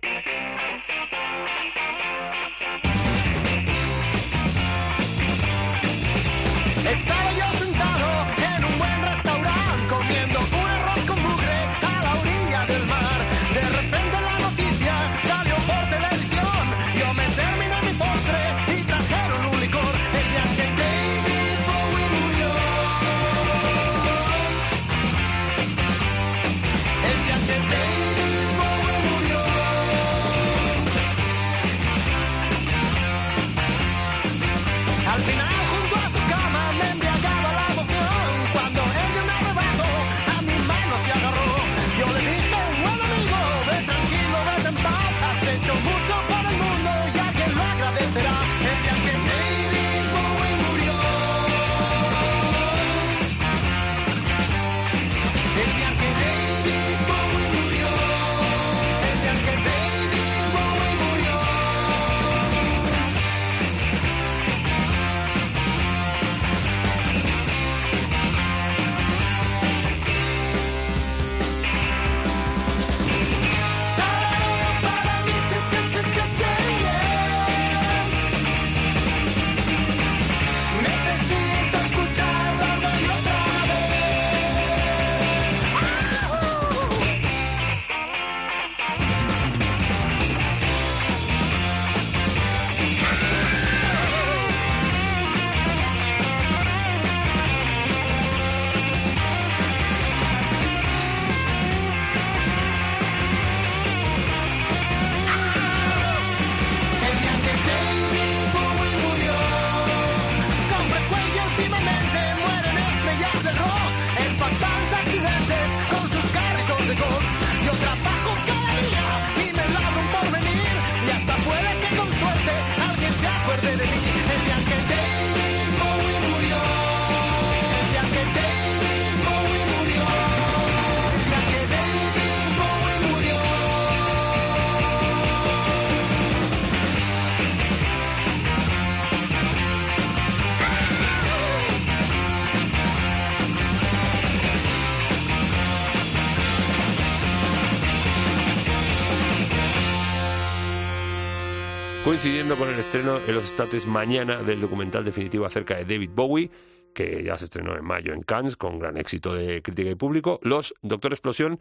Coincidiendo 152.04 152.56
con 152.58 152.68
el 152.68 152.78
estreno 152.78 153.18
en 153.26 153.34
los 153.34 153.44
States 153.44 153.86
mañana 153.86 154.42
del 154.42 154.60
documental 154.60 155.06
definitivo 155.06 155.46
acerca 155.46 155.76
de 155.76 155.86
David 155.86 156.10
Bowie, 156.14 156.50
que 156.94 157.24
ya 157.24 157.38
se 157.38 157.44
estrenó 157.44 157.74
en 157.74 157.82
mayo 157.82 158.12
en 158.12 158.20
Cannes 158.20 158.58
con 158.58 158.78
gran 158.78 158.98
éxito 158.98 159.34
de 159.34 159.62
crítica 159.62 159.88
y 159.88 159.94
público, 159.94 160.38
los 160.42 160.74
Doctor 160.82 161.14
Explosión, 161.14 161.58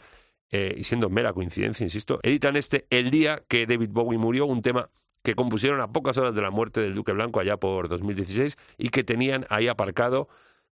eh, 0.51 0.75
y 0.77 0.83
siendo 0.83 1.09
mera 1.09 1.31
coincidencia, 1.31 1.85
insisto, 1.85 2.19
editan 2.23 2.57
este 2.57 2.85
el 2.89 3.09
día 3.09 3.41
que 3.47 3.65
David 3.65 3.91
Bowie 3.91 4.19
murió, 4.19 4.45
un 4.45 4.61
tema 4.61 4.89
que 5.23 5.33
compusieron 5.33 5.79
a 5.79 5.93
pocas 5.93 6.17
horas 6.17 6.35
de 6.35 6.41
la 6.41 6.51
muerte 6.51 6.81
del 6.81 6.93
Duque 6.93 7.13
Blanco 7.13 7.39
allá 7.39 7.55
por 7.55 7.87
2016 7.87 8.57
y 8.77 8.89
que 8.89 9.05
tenían 9.05 9.45
ahí 9.49 9.69
aparcado 9.69 10.27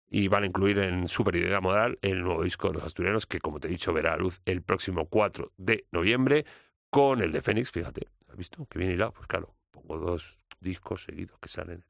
y 0.08 0.26
van 0.26 0.42
a 0.42 0.46
incluir 0.46 0.80
en 0.80 1.06
Superioridad 1.06 1.62
Moral 1.62 1.96
el 2.02 2.24
nuevo 2.24 2.42
disco 2.42 2.66
de 2.66 2.74
los 2.74 2.82
asturianos 2.82 3.24
que, 3.24 3.38
como 3.38 3.60
te 3.60 3.68
he 3.68 3.70
dicho, 3.70 3.92
verá 3.92 4.14
a 4.14 4.16
luz 4.16 4.40
el 4.46 4.62
próximo 4.62 5.06
4 5.06 5.52
de 5.56 5.86
noviembre 5.92 6.44
con 6.90 7.22
el 7.22 7.30
de 7.30 7.40
Fénix, 7.40 7.70
fíjate, 7.70 8.08
¿has 8.28 8.36
visto? 8.36 8.66
Que 8.66 8.80
bien 8.80 8.90
hilado, 8.90 9.12
pues 9.12 9.28
claro, 9.28 9.54
pongo 9.90 9.98
dos 9.98 10.38
discos 10.60 11.04
seguidos 11.04 11.38
que 11.40 11.48
salen. 11.48 11.82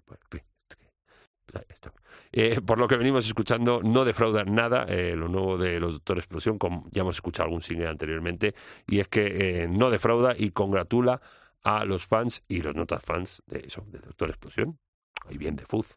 Está. 1.68 1.92
Eh, 2.30 2.60
por 2.60 2.78
lo 2.78 2.86
que 2.86 2.96
venimos 2.96 3.26
escuchando, 3.26 3.80
no 3.82 4.04
defrauda 4.04 4.44
nada 4.44 4.84
eh, 4.88 5.16
lo 5.16 5.28
nuevo 5.28 5.58
de 5.58 5.80
los 5.80 5.94
Doctor 5.94 6.18
Explosión, 6.18 6.58
como 6.58 6.86
ya 6.92 7.00
hemos 7.00 7.16
escuchado 7.16 7.46
algún 7.46 7.60
single 7.60 7.88
anteriormente, 7.88 8.54
y 8.86 9.00
es 9.00 9.08
que 9.08 9.62
eh, 9.62 9.68
no 9.68 9.90
defrauda 9.90 10.34
y 10.36 10.50
congratula 10.50 11.20
a 11.62 11.84
los 11.84 12.06
fans 12.06 12.44
y 12.46 12.62
los 12.62 12.76
notas 12.76 13.02
fans 13.02 13.42
de 13.46 13.64
eso, 13.66 13.84
de 13.88 13.98
Doctor 13.98 14.30
Explosión. 14.30 14.78
Y 15.28 15.38
bien 15.38 15.56
de 15.56 15.66
Fuz. 15.66 15.94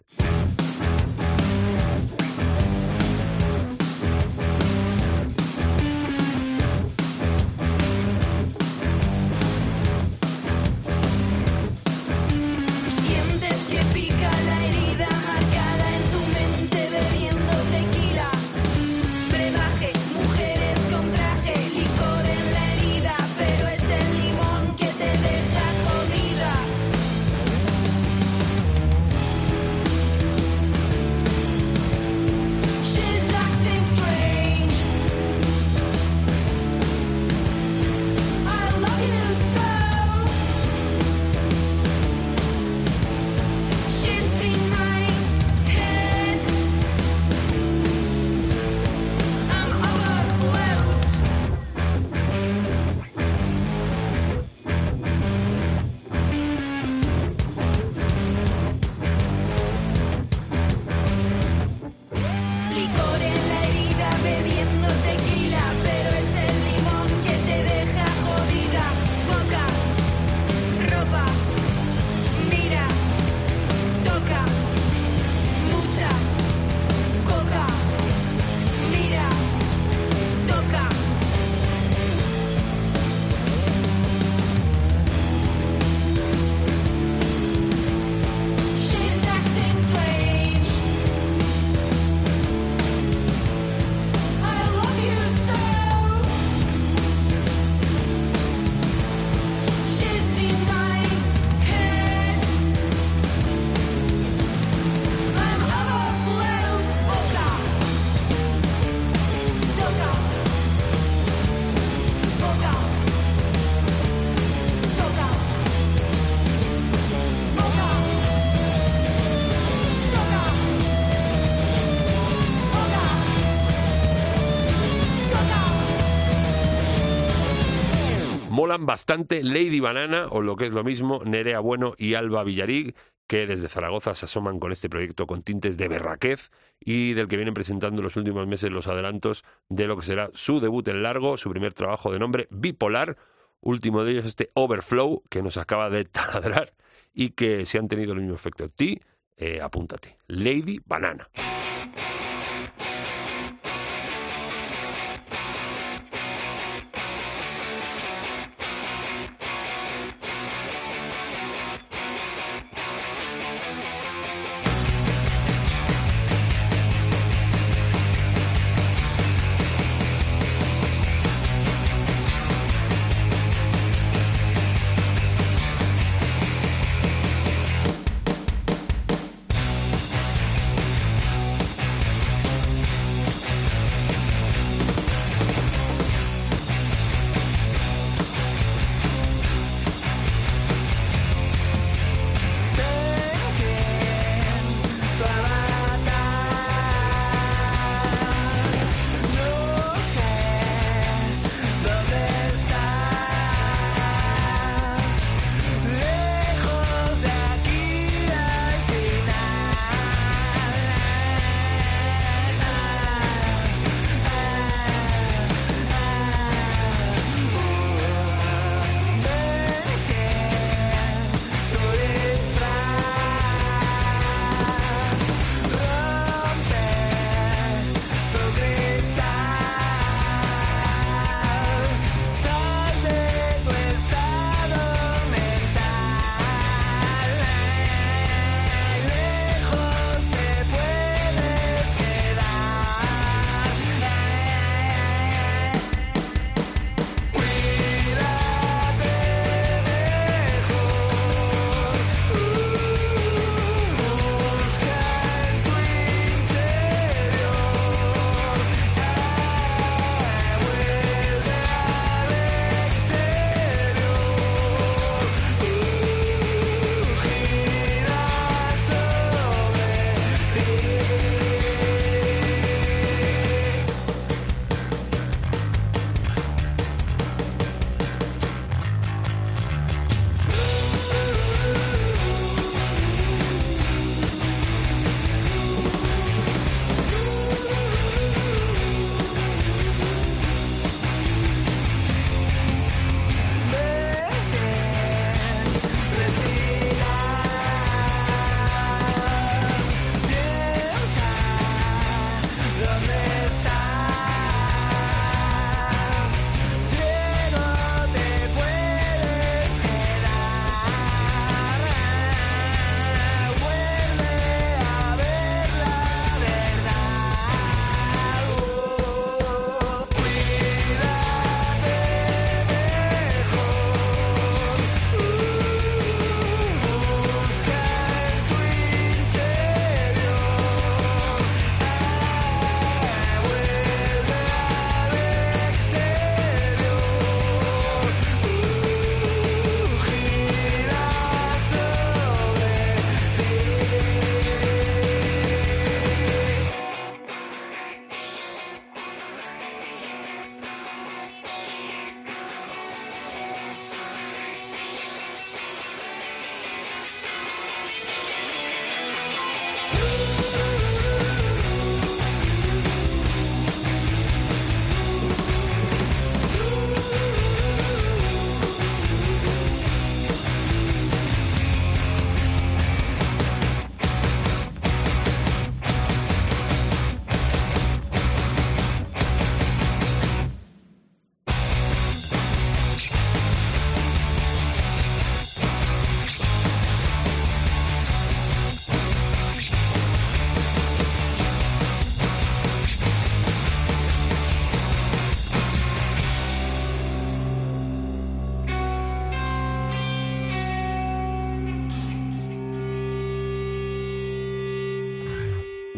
Molan 128.64 128.86
bastante 128.86 129.44
Lady 129.44 129.82
Banana, 129.82 130.28
o 130.30 130.42
lo 130.42 130.56
que 130.56 130.66
es 130.66 130.72
lo 130.72 130.86
mismo, 130.86 131.22
Nerea 131.26 131.60
Bueno 131.60 131.96
y 131.98 132.14
Alba 132.14 132.46
Villarig, 132.46 132.96
que 133.28 133.46
desde 133.46 133.68
Zaragoza 133.68 134.16
se 134.16 134.24
asoman 134.24 134.58
con 134.58 134.72
este 134.72 134.88
proyecto 134.88 135.28
con 135.28 135.44
tintes 135.44 135.78
de 135.78 135.90
berraquez 135.90 136.50
y 136.80 137.12
del 137.12 137.28
que 137.28 137.36
vienen 137.36 137.54
presentando 137.54 138.00
en 138.00 138.06
los 138.06 138.16
últimos 138.16 138.48
meses 138.48 138.72
los 138.72 138.88
adelantos 138.88 139.44
de 139.68 139.86
lo 139.86 139.98
que 139.98 140.06
será 140.06 140.30
su 140.34 140.62
debut 140.62 140.88
en 140.88 141.04
largo, 141.04 141.36
su 141.36 141.50
primer 141.50 141.74
trabajo 141.74 142.10
de 142.10 142.20
nombre 142.20 142.48
Bipolar, 142.52 143.18
último 143.60 144.06
de 144.06 144.14
ellos 144.14 144.26
este 144.26 144.50
Overflow 144.54 145.24
que 145.30 145.42
nos 145.42 145.58
acaba 145.58 145.90
de 145.90 146.06
taladrar 146.06 146.74
y 147.14 147.32
que 147.32 147.66
si 147.66 147.78
han 147.78 147.90
tenido 147.90 148.14
el 148.14 148.22
mismo 148.22 148.36
efecto 148.36 148.64
en 148.64 148.70
ti, 148.70 149.02
eh, 149.36 149.60
apúntate. 149.62 150.18
Lady 150.28 150.80
Banana. 150.86 151.28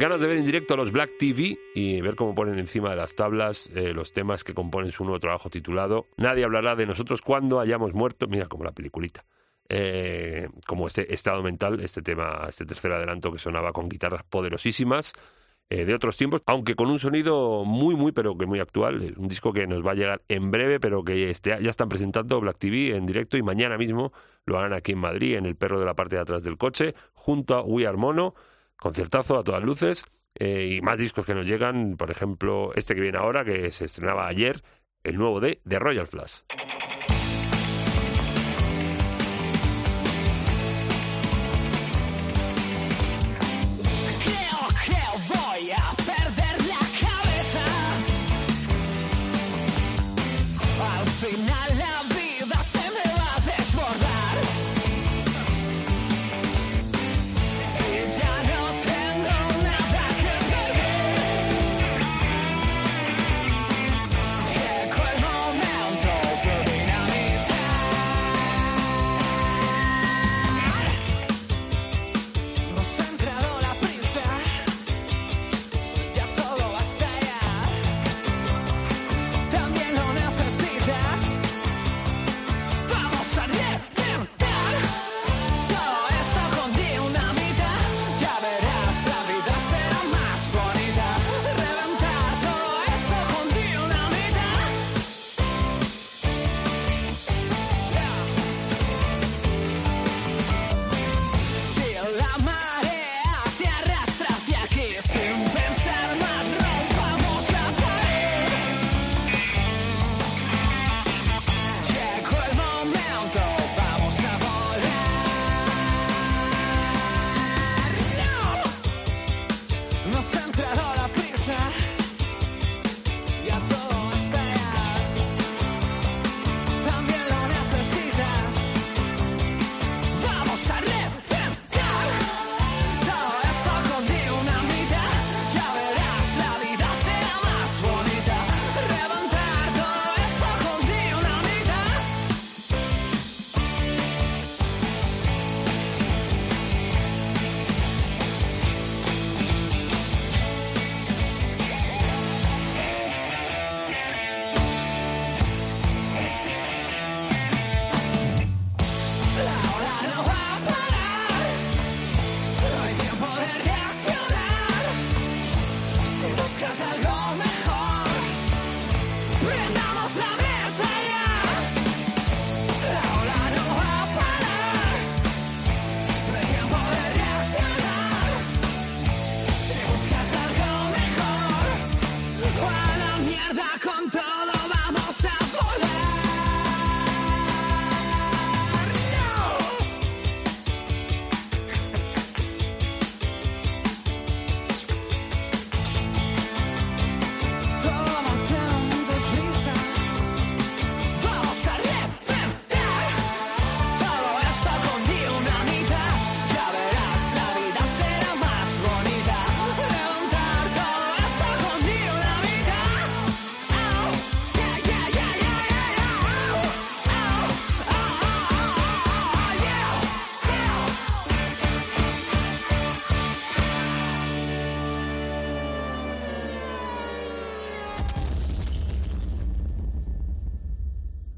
Ganas 0.06 0.22
de 0.22 0.28
ver 0.28 0.38
en 0.38 0.46
directo 0.46 0.76
a 0.76 0.78
los 0.78 0.92
Black 0.92 1.18
TV 1.18 1.58
y 1.74 2.00
ver 2.00 2.16
cómo 2.16 2.36
ponen 2.36 2.60
encima 2.60 2.92
de 2.92 2.96
las 2.96 3.16
tablas 3.16 3.72
eh, 3.74 3.92
los 3.92 4.14
temas 4.14 4.44
que 4.44 4.54
componen 4.54 4.92
su 4.92 5.04
nuevo 5.04 5.20
trabajo 5.20 5.50
titulado 5.50 6.06
Nadie 6.18 6.44
hablará 6.44 6.76
de 6.76 6.86
nosotros 6.86 7.24
cuando 7.24 7.60
hayamos 7.60 7.96
muerto. 7.96 8.28
Mira, 8.28 8.46
como 8.46 8.64
la 8.64 8.72
peliculita. 8.72 9.26
Eh, 9.68 10.48
como 10.68 10.86
este 10.86 11.12
estado 11.12 11.42
mental, 11.42 11.80
este 11.80 12.04
tema, 12.04 12.46
este 12.48 12.68
tercer 12.68 12.92
adelanto 12.92 13.32
que 13.32 13.40
sonaba 13.40 13.74
con 13.74 13.90
guitarras 13.90 14.22
poderosísimas. 14.22 15.14
eh, 15.72 15.86
de 15.86 15.96
otros 15.96 16.18
tiempos, 16.18 16.44
aunque 16.46 16.76
con 16.76 16.92
un 16.92 17.00
sonido 17.00 17.66
muy, 17.66 17.96
muy, 17.96 18.12
pero 18.12 18.38
que 18.38 18.46
muy 18.46 18.60
actual. 18.60 19.16
Un 19.18 19.28
disco 19.28 19.54
que 19.54 19.66
nos 19.66 19.84
va 19.84 19.94
a 19.94 19.96
llegar 19.96 20.22
en 20.28 20.52
breve, 20.52 20.80
pero 20.80 21.04
que 21.04 21.32
este, 21.32 21.58
ya 21.60 21.72
están 21.72 21.90
presentando 21.90 22.40
Black 22.40 22.60
TV 22.60 22.96
en 22.96 23.08
directo 23.08 23.38
y 23.38 23.42
mañana 23.42 23.76
mismo 23.76 24.14
lo 24.46 24.60
harán 24.60 24.74
aquí 24.74 24.92
en 24.92 25.00
Madrid, 25.00 25.36
en 25.36 25.48
el 25.48 25.56
perro 25.56 25.80
de 25.80 25.88
la 25.88 25.96
parte 25.96 26.16
de 26.16 26.22
atrás 26.22 26.44
del 26.44 26.60
coche, 26.60 26.94
junto 27.14 27.56
a 27.56 27.64
We 27.64 27.88
Are 27.88 27.98
Mono, 27.98 28.36
conciertazo 28.78 29.38
a 29.38 29.44
todas 29.44 29.64
luces. 29.64 30.06
eh, 30.38 30.76
y 30.78 30.82
más 30.82 30.98
discos 30.98 31.26
que 31.26 31.34
nos 31.34 31.46
llegan, 31.46 31.96
por 31.96 32.12
ejemplo, 32.12 32.72
este 32.76 32.94
que 32.94 33.02
viene 33.02 33.18
ahora, 33.18 33.46
que 33.46 33.72
se 33.72 33.86
estrenaba 33.86 34.28
ayer, 34.28 34.62
el 35.04 35.16
nuevo 35.18 35.40
de 35.40 35.62
The 35.66 35.80
Royal 35.80 36.08
Flash. 36.08 36.40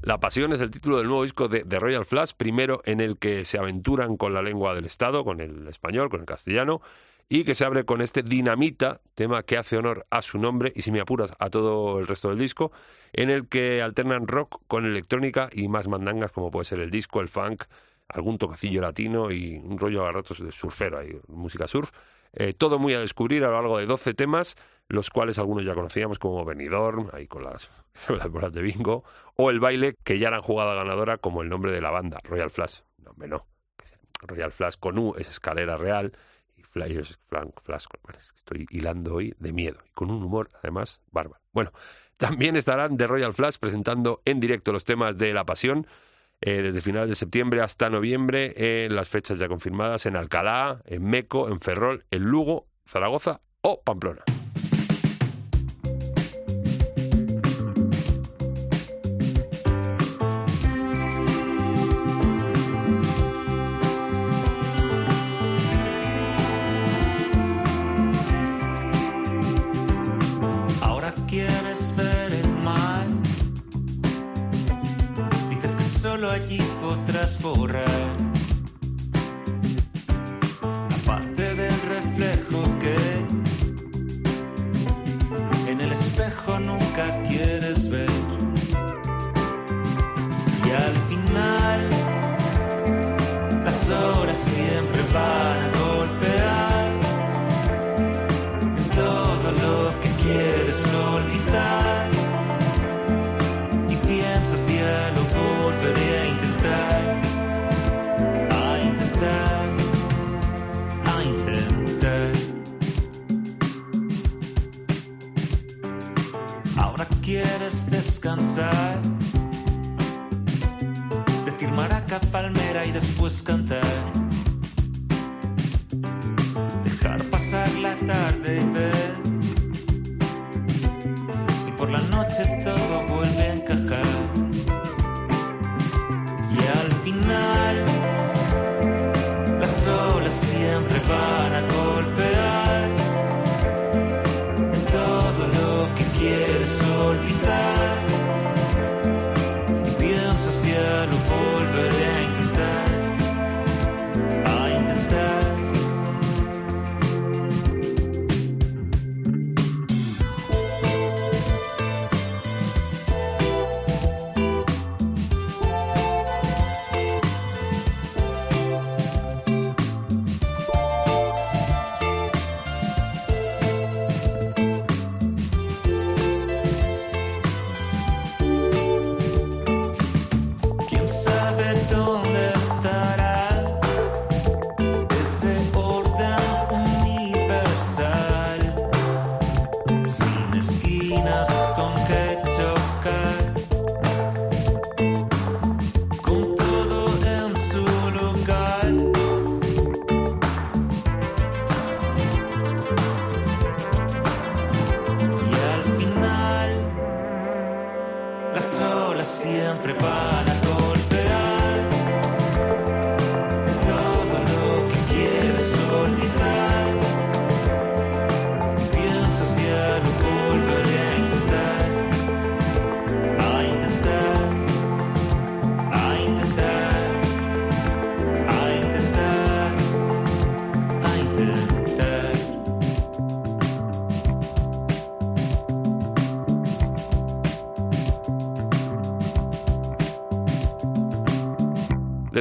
La 0.08 0.20
Pasión 0.20 0.54
es 0.54 0.62
el 0.62 0.70
título 0.70 0.96
del 0.96 1.06
nuevo 1.06 1.22
disco 1.22 1.48
de, 1.48 1.64
Royal 1.78 2.06
Flash, 2.06 2.32
primero 2.34 2.80
en 2.86 3.00
el 3.00 3.18
que 3.18 3.44
se 3.44 3.58
aventuran 3.58 4.16
con 4.16 4.32
la 4.32 4.40
lengua 4.40 4.74
del 4.74 4.86
Estado, 4.86 5.22
con 5.22 5.42
el 5.42 5.68
español, 5.68 6.08
con 6.08 6.20
el 6.20 6.26
castellano, 6.26 6.80
y 7.28 7.44
que 7.44 7.54
se 7.54 7.66
abre 7.66 7.84
con 7.84 8.00
este 8.00 8.22
Dinamita, 8.22 9.02
tema 9.14 9.42
que 9.42 9.58
hace 9.58 9.76
honor 9.76 10.06
a 10.08 10.22
su 10.22 10.38
nombre 10.38 10.72
y, 10.74 10.80
si 10.80 10.92
me 10.92 11.00
apuras, 11.00 11.34
a 11.38 11.50
todo 11.50 11.98
el 11.98 12.06
resto 12.06 12.30
del 12.30 12.38
disco, 12.38 12.72
en 13.12 13.28
el 13.28 13.48
que 13.48 13.82
alternan 13.82 14.26
rock 14.28 14.62
con 14.66 14.86
electrónica 14.86 15.50
y 15.52 15.68
más 15.68 15.88
mandangas, 15.88 16.32
como 16.32 16.50
puede 16.50 16.64
ser 16.64 16.80
el 16.80 16.90
disco, 16.90 17.20
el 17.20 17.28
funk, 17.28 17.64
algún 18.08 18.38
toquecillo 18.38 18.80
latino 18.80 19.30
y 19.30 19.58
un 19.58 19.78
rollo 19.78 20.06
a 20.06 20.12
ratos 20.12 20.42
de 20.42 20.52
surfero, 20.52 21.00
ahí, 21.00 21.20
música 21.26 21.68
surf. 21.68 21.90
Eh, 22.32 22.54
todo 22.54 22.78
muy 22.78 22.94
a 22.94 23.00
descubrir 23.00 23.44
a 23.44 23.48
lo 23.48 23.54
largo 23.54 23.76
de 23.76 23.84
12 23.84 24.14
temas, 24.14 24.56
los 24.88 25.10
cuales 25.10 25.38
algunos 25.38 25.64
ya 25.64 25.74
conocíamos 25.74 26.18
como 26.18 26.44
Benidorm, 26.44 27.08
ahí 27.12 27.26
con 27.26 27.44
las, 27.44 27.68
las 28.08 28.28
bolas 28.30 28.52
de 28.52 28.62
bingo, 28.62 29.04
o 29.36 29.50
el 29.50 29.60
baile, 29.60 29.94
que 30.04 30.18
ya 30.18 30.28
eran 30.28 30.42
jugada 30.42 30.74
ganadora 30.74 31.18
como 31.18 31.42
el 31.42 31.48
nombre 31.48 31.72
de 31.72 31.80
la 31.80 31.90
banda, 31.90 32.20
Royal 32.24 32.50
Flash. 32.50 32.80
No, 32.98 33.10
hombre, 33.10 33.28
no. 33.28 33.46
Royal 34.22 34.50
Flash 34.52 34.74
con 34.80 34.98
U 34.98 35.14
es 35.16 35.28
escalera 35.28 35.76
real 35.76 36.12
y 36.56 36.62
Fly 36.64 36.96
es 36.96 37.18
flan- 37.30 37.52
Flash. 37.62 37.84
estoy 38.36 38.66
hilando 38.70 39.14
hoy 39.14 39.32
de 39.38 39.52
miedo 39.52 39.78
y 39.86 39.90
con 39.92 40.10
un 40.10 40.22
humor 40.22 40.48
además 40.60 41.00
bárbaro. 41.12 41.40
Bueno, 41.52 41.70
también 42.16 42.56
estarán 42.56 42.96
de 42.96 43.06
Royal 43.06 43.32
Flash 43.32 43.58
presentando 43.60 44.20
en 44.24 44.40
directo 44.40 44.72
los 44.72 44.84
temas 44.84 45.16
de 45.16 45.32
La 45.32 45.44
Pasión 45.44 45.86
eh, 46.40 46.62
desde 46.62 46.80
finales 46.80 47.08
de 47.10 47.14
septiembre 47.14 47.60
hasta 47.62 47.90
noviembre 47.90 48.84
en 48.86 48.96
las 48.96 49.08
fechas 49.08 49.38
ya 49.38 49.46
confirmadas 49.48 50.06
en 50.06 50.16
Alcalá, 50.16 50.82
en 50.86 51.04
Meco, 51.04 51.48
en 51.48 51.60
Ferrol, 51.60 52.04
en 52.10 52.24
Lugo, 52.24 52.66
Zaragoza 52.86 53.40
o 53.60 53.82
Pamplona. 53.82 54.22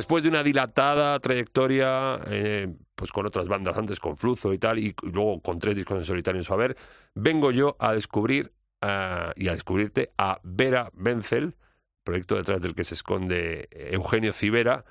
Después 0.08 0.24
de 0.24 0.30
una 0.30 0.42
dilatada 0.42 1.20
trayectoria, 1.20 2.18
eh, 2.28 2.74
pues 2.96 3.12
con 3.12 3.26
otras 3.26 3.50
bandas 3.50 3.78
antes, 3.78 4.00
con 4.00 4.16
Fluzo 4.16 4.54
y 4.54 4.58
tal, 4.58 4.80
y, 4.80 4.96
luego 5.02 5.42
con 5.42 5.60
tres 5.60 5.76
discos 5.76 5.98
en 5.98 6.06
solitario 6.06 6.40
en 6.40 6.46
su 6.46 6.54
haber, 6.54 6.78
vengo 7.14 7.52
yo 7.52 7.76
a 7.78 7.92
descubrir 7.92 8.54
y 8.82 9.48
a 9.50 9.52
descubrirte 9.52 10.14
a 10.18 10.40
Vera 10.44 10.92
Benzel, 10.94 11.58
proyecto 12.06 12.38
detrás 12.38 12.62
del 12.62 12.74
que 12.74 12.86
se 12.86 12.94
esconde 12.94 13.68
Eugenio 13.70 14.32
Civera, 14.32 14.86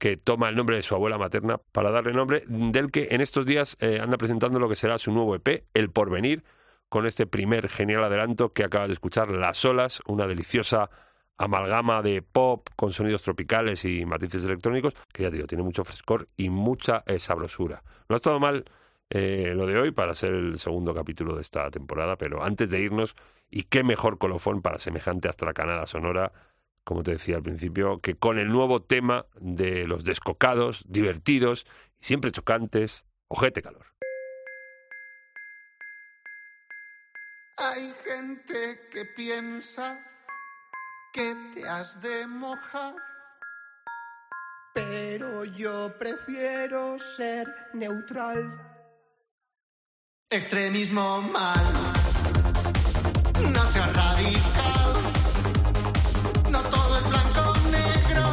que 0.00 0.16
toma 0.16 0.48
el 0.48 0.56
nombre 0.56 0.74
de 0.74 0.82
su 0.82 0.96
abuela 0.96 1.16
materna 1.16 1.58
para 1.70 1.92
darle 1.92 2.12
nombre, 2.12 2.42
del 2.48 2.90
que 2.90 3.06
en 3.12 3.20
estos 3.20 3.46
días 3.46 3.76
eh, 3.78 4.00
anda 4.02 4.18
presentando 4.18 4.58
lo 4.58 4.68
que 4.68 4.74
será 4.74 4.98
su 4.98 5.12
nuevo 5.12 5.36
EP, 5.36 5.64
El 5.74 5.90
Porvenir, 5.90 6.42
con 6.88 7.06
este 7.06 7.24
primer 7.24 7.68
genial 7.68 8.02
adelanto 8.02 8.52
que 8.52 8.64
acabas 8.64 8.88
de 8.88 8.94
escuchar, 8.94 9.30
Las 9.30 9.64
Olas, 9.64 10.00
una 10.08 10.26
deliciosa 10.26 10.90
amalgama 11.38 12.02
de 12.02 12.22
pop 12.22 12.68
con 12.76 12.92
sonidos 12.92 13.22
tropicales 13.22 13.84
y 13.84 14.04
matices 14.04 14.44
electrónicos, 14.44 14.94
que 15.12 15.24
ya 15.24 15.30
digo, 15.30 15.46
tiene 15.46 15.64
mucho 15.64 15.84
frescor 15.84 16.26
y 16.36 16.50
mucha 16.50 17.02
eh, 17.06 17.18
sabrosura. 17.18 17.82
No 18.08 18.14
ha 18.14 18.16
estado 18.16 18.40
mal 18.40 18.64
eh, 19.10 19.52
lo 19.54 19.66
de 19.66 19.78
hoy 19.78 19.92
para 19.92 20.14
ser 20.14 20.32
el 20.32 20.58
segundo 20.58 20.94
capítulo 20.94 21.36
de 21.36 21.42
esta 21.42 21.70
temporada, 21.70 22.16
pero 22.16 22.42
antes 22.42 22.70
de 22.70 22.80
irnos, 22.80 23.14
y 23.50 23.64
qué 23.64 23.84
mejor 23.84 24.18
colofón 24.18 24.62
para 24.62 24.78
semejante 24.78 25.28
astracanada 25.28 25.86
sonora, 25.86 26.32
como 26.84 27.02
te 27.02 27.12
decía 27.12 27.36
al 27.36 27.42
principio, 27.42 28.00
que 28.00 28.16
con 28.16 28.38
el 28.38 28.48
nuevo 28.48 28.82
tema 28.82 29.26
de 29.38 29.86
los 29.86 30.04
descocados, 30.04 30.84
divertidos 30.88 31.66
y 32.00 32.04
siempre 32.04 32.32
chocantes, 32.32 33.04
Ojete 33.28 33.62
Calor. 33.62 33.86
Hay 37.58 37.92
gente 38.04 38.80
que 38.92 39.04
piensa 39.16 39.98
que 41.16 41.34
te 41.54 41.66
has 41.66 41.98
de 42.02 42.26
mojar, 42.26 42.94
pero 44.74 45.46
yo 45.46 45.90
prefiero 45.98 46.98
ser 46.98 47.46
neutral. 47.72 48.38
Extremismo 50.28 51.22
mal, 51.22 51.64
no 53.54 53.62
seas 53.72 53.92
radical. 53.94 54.92
No 56.50 56.60
todo 56.60 56.98
es 56.98 57.08
blanco 57.08 57.54
negro, 57.70 58.32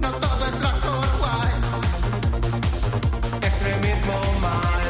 no 0.00 0.10
todo 0.24 0.46
es 0.48 0.58
black 0.60 0.84
or 0.96 1.06
white. 1.22 1.66
Extremismo 3.46 4.16
mal, 4.40 4.86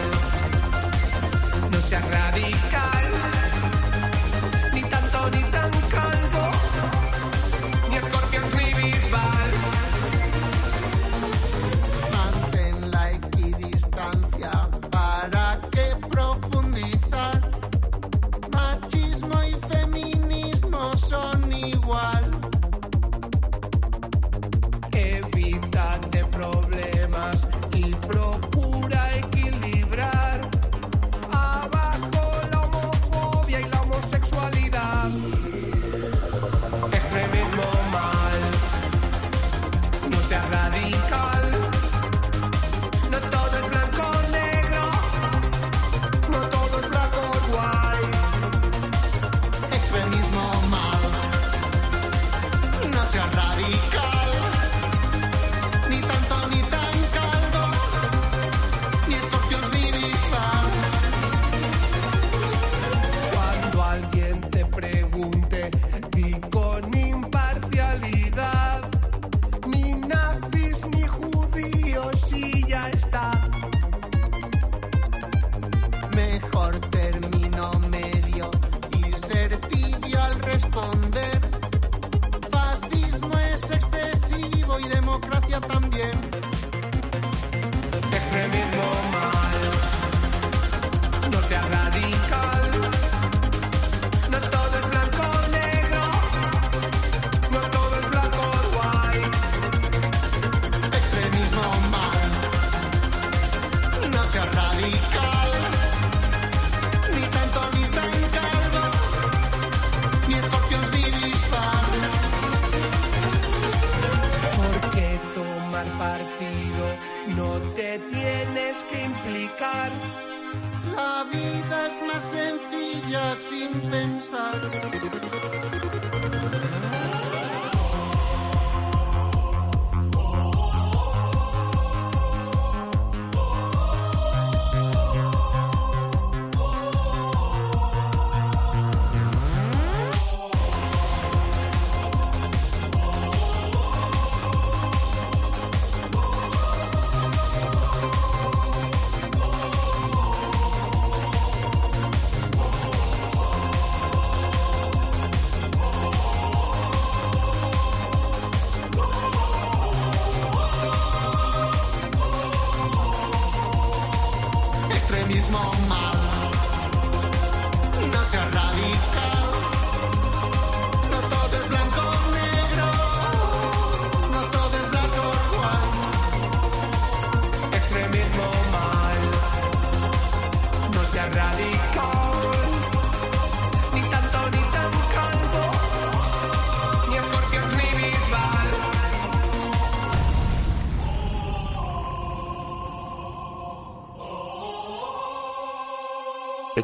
no 1.73 1.81
seas 1.81 2.09
radical, 2.11 2.44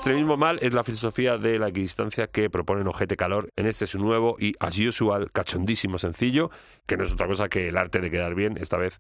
Extremismo 0.01 0.39
mal 0.39 0.59
es 0.63 0.73
la 0.73 0.83
filosofía 0.83 1.37
de 1.37 1.59
la 1.59 1.69
equidistancia 1.69 2.29
que 2.29 2.49
proponen 2.49 2.87
Ojete 2.87 3.19
Calor 3.19 3.53
en 3.55 3.67
este 3.67 3.87
su 3.87 3.99
nuevo 3.99 4.35
y, 4.39 4.55
as 4.59 4.79
usual, 4.79 5.31
cachondísimo 5.31 5.99
sencillo, 5.99 6.51
que 6.87 6.97
no 6.97 7.05
es 7.05 7.13
otra 7.13 7.27
cosa 7.27 7.51
que 7.51 7.69
el 7.69 7.77
arte 7.77 8.01
de 8.01 8.11
quedar 8.11 8.35
bien, 8.35 8.57
esta 8.57 8.79
vez 8.79 8.99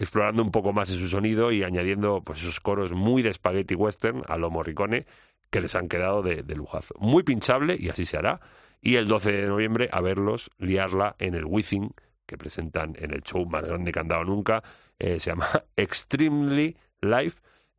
explorando 0.00 0.42
un 0.42 0.50
poco 0.50 0.72
más 0.72 0.90
en 0.90 0.98
su 0.98 1.08
sonido 1.08 1.52
y 1.52 1.62
añadiendo 1.62 2.24
pues 2.24 2.40
esos 2.40 2.58
coros 2.58 2.90
muy 2.90 3.22
de 3.22 3.32
spaghetti 3.32 3.76
western 3.76 4.24
a 4.26 4.38
lo 4.38 4.50
morricone 4.50 5.06
que 5.50 5.60
les 5.60 5.76
han 5.76 5.86
quedado 5.86 6.20
de, 6.20 6.42
de 6.42 6.56
lujazo. 6.56 6.96
Muy 6.98 7.22
pinchable 7.22 7.76
y 7.78 7.88
así 7.88 8.04
se 8.04 8.16
hará. 8.16 8.40
Y 8.80 8.96
el 8.96 9.06
12 9.06 9.30
de 9.30 9.46
noviembre 9.46 9.88
a 9.92 10.00
verlos 10.00 10.50
liarla 10.58 11.14
en 11.20 11.36
el 11.36 11.44
Withing 11.44 11.94
que 12.26 12.36
presentan 12.36 12.96
en 12.98 13.12
el 13.12 13.22
show 13.22 13.46
más 13.46 13.62
grande 13.62 13.92
que 13.92 14.00
han 14.00 14.08
dado 14.08 14.24
nunca. 14.24 14.64
Eh, 14.98 15.20
se 15.20 15.30
llama 15.30 15.46
Extremely 15.76 16.76
Live. 17.02 17.34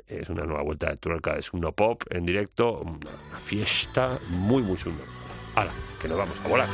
Es 0.07 0.29
una 0.29 0.43
nueva 0.43 0.63
vuelta 0.63 0.89
de 0.89 0.97
tuerca 0.97 1.35
de 1.35 1.41
Suno 1.41 1.71
Pop 1.71 2.03
en 2.09 2.25
directo. 2.25 2.81
Una 2.81 3.37
fiesta 3.41 4.19
muy, 4.29 4.61
muy 4.61 4.77
Suno. 4.77 4.97
¡Hala! 5.55 5.71
Que 6.01 6.07
nos 6.07 6.17
vamos 6.17 6.37
a 6.43 6.47
volar. 6.47 6.67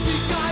música 0.00 0.49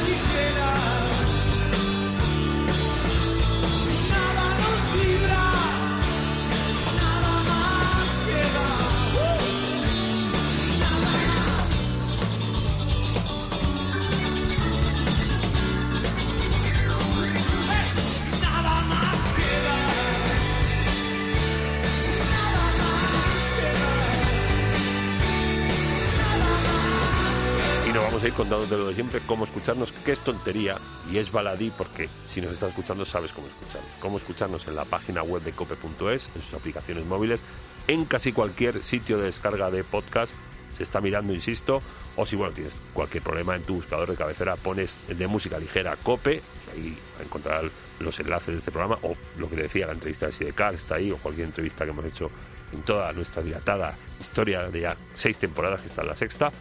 ir 28.28 28.34
contándote 28.34 28.76
lo 28.76 28.88
de 28.88 28.94
siempre, 28.94 29.20
cómo 29.26 29.44
escucharnos, 29.44 29.92
que 29.92 30.12
es 30.12 30.20
tontería 30.20 30.76
y 31.10 31.18
es 31.18 31.32
baladí, 31.32 31.70
porque 31.76 32.08
si 32.26 32.40
nos 32.40 32.52
estás 32.52 32.70
escuchando 32.70 33.04
sabes 33.04 33.32
cómo 33.32 33.48
escucharnos. 33.48 33.90
Cómo 34.00 34.16
escucharnos 34.18 34.66
en 34.68 34.76
la 34.76 34.84
página 34.84 35.22
web 35.22 35.42
de 35.42 35.52
cope.es, 35.52 36.30
en 36.34 36.42
sus 36.42 36.54
aplicaciones 36.54 37.04
móviles, 37.06 37.42
en 37.86 38.04
casi 38.04 38.32
cualquier 38.32 38.82
sitio 38.82 39.18
de 39.18 39.24
descarga 39.24 39.70
de 39.70 39.82
podcast. 39.84 40.34
Se 40.76 40.84
está 40.84 41.00
mirando, 41.00 41.34
insisto, 41.34 41.82
o 42.16 42.24
si 42.24 42.36
bueno 42.36 42.52
tienes 42.52 42.72
cualquier 42.92 43.22
problema 43.22 43.56
en 43.56 43.62
tu 43.62 43.74
buscador 43.74 44.08
de 44.08 44.16
cabecera, 44.16 44.54
pones 44.56 45.00
de 45.08 45.26
música 45.26 45.58
ligera 45.58 45.96
cope, 45.96 46.40
y 46.76 46.78
ahí 46.78 46.98
encontrarás 47.20 47.64
los 47.98 48.20
enlaces 48.20 48.48
de 48.48 48.58
este 48.58 48.70
programa, 48.70 48.98
o 49.02 49.16
lo 49.38 49.50
que 49.50 49.56
te 49.56 49.62
decía, 49.62 49.86
la 49.86 49.94
entrevista 49.94 50.26
de 50.26 50.32
Sidecar 50.32 50.74
está 50.74 50.96
ahí, 50.96 51.10
o 51.10 51.16
cualquier 51.16 51.48
entrevista 51.48 51.84
que 51.84 51.90
hemos 51.90 52.04
hecho 52.04 52.30
en 52.72 52.82
toda 52.82 53.12
nuestra 53.12 53.42
dilatada 53.42 53.96
historia 54.20 54.68
de 54.68 54.80
ya 54.82 54.96
seis 55.14 55.38
temporadas 55.38 55.80
que 55.80 55.88
está 55.88 56.02
en 56.02 56.08
la 56.08 56.16
sexta. 56.16 56.52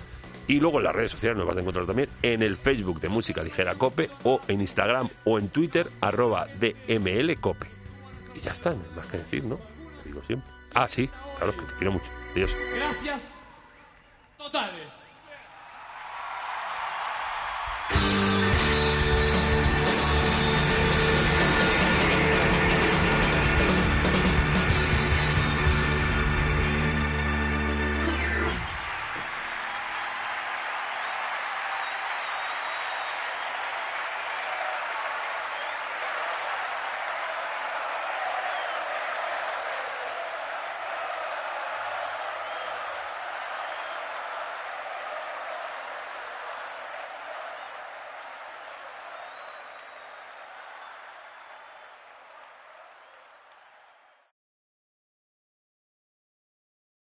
Y 0.47 0.59
luego 0.59 0.77
en 0.77 0.85
las 0.85 0.95
redes 0.95 1.11
sociales 1.11 1.37
nos 1.37 1.45
vas 1.45 1.57
a 1.57 1.59
encontrar 1.59 1.85
también 1.85 2.09
en 2.21 2.41
el 2.41 2.55
Facebook 2.55 3.01
de 3.01 3.09
Música 3.09 3.43
Ligera 3.43 3.75
Cope 3.75 4.09
o 4.23 4.39
en 4.47 4.61
Instagram 4.61 5.09
o 5.25 5.37
en 5.37 5.49
Twitter, 5.49 5.89
arroba 6.01 6.47
DML 6.59 7.39
Cope. 7.39 7.67
Y 8.35 8.39
ya 8.39 8.51
está, 8.51 8.75
más 8.95 9.07
que 9.07 9.17
decir, 9.17 9.43
¿no? 9.43 9.59
Te 10.03 10.09
digo 10.09 10.21
siempre. 10.25 10.49
Ah, 10.73 10.87
sí, 10.87 11.09
claro, 11.37 11.55
que 11.55 11.63
te 11.63 11.73
quiero 11.75 11.91
mucho. 11.91 12.09
Adiós. 12.33 12.55
Gracias 12.75 13.39
totales. 14.37 15.11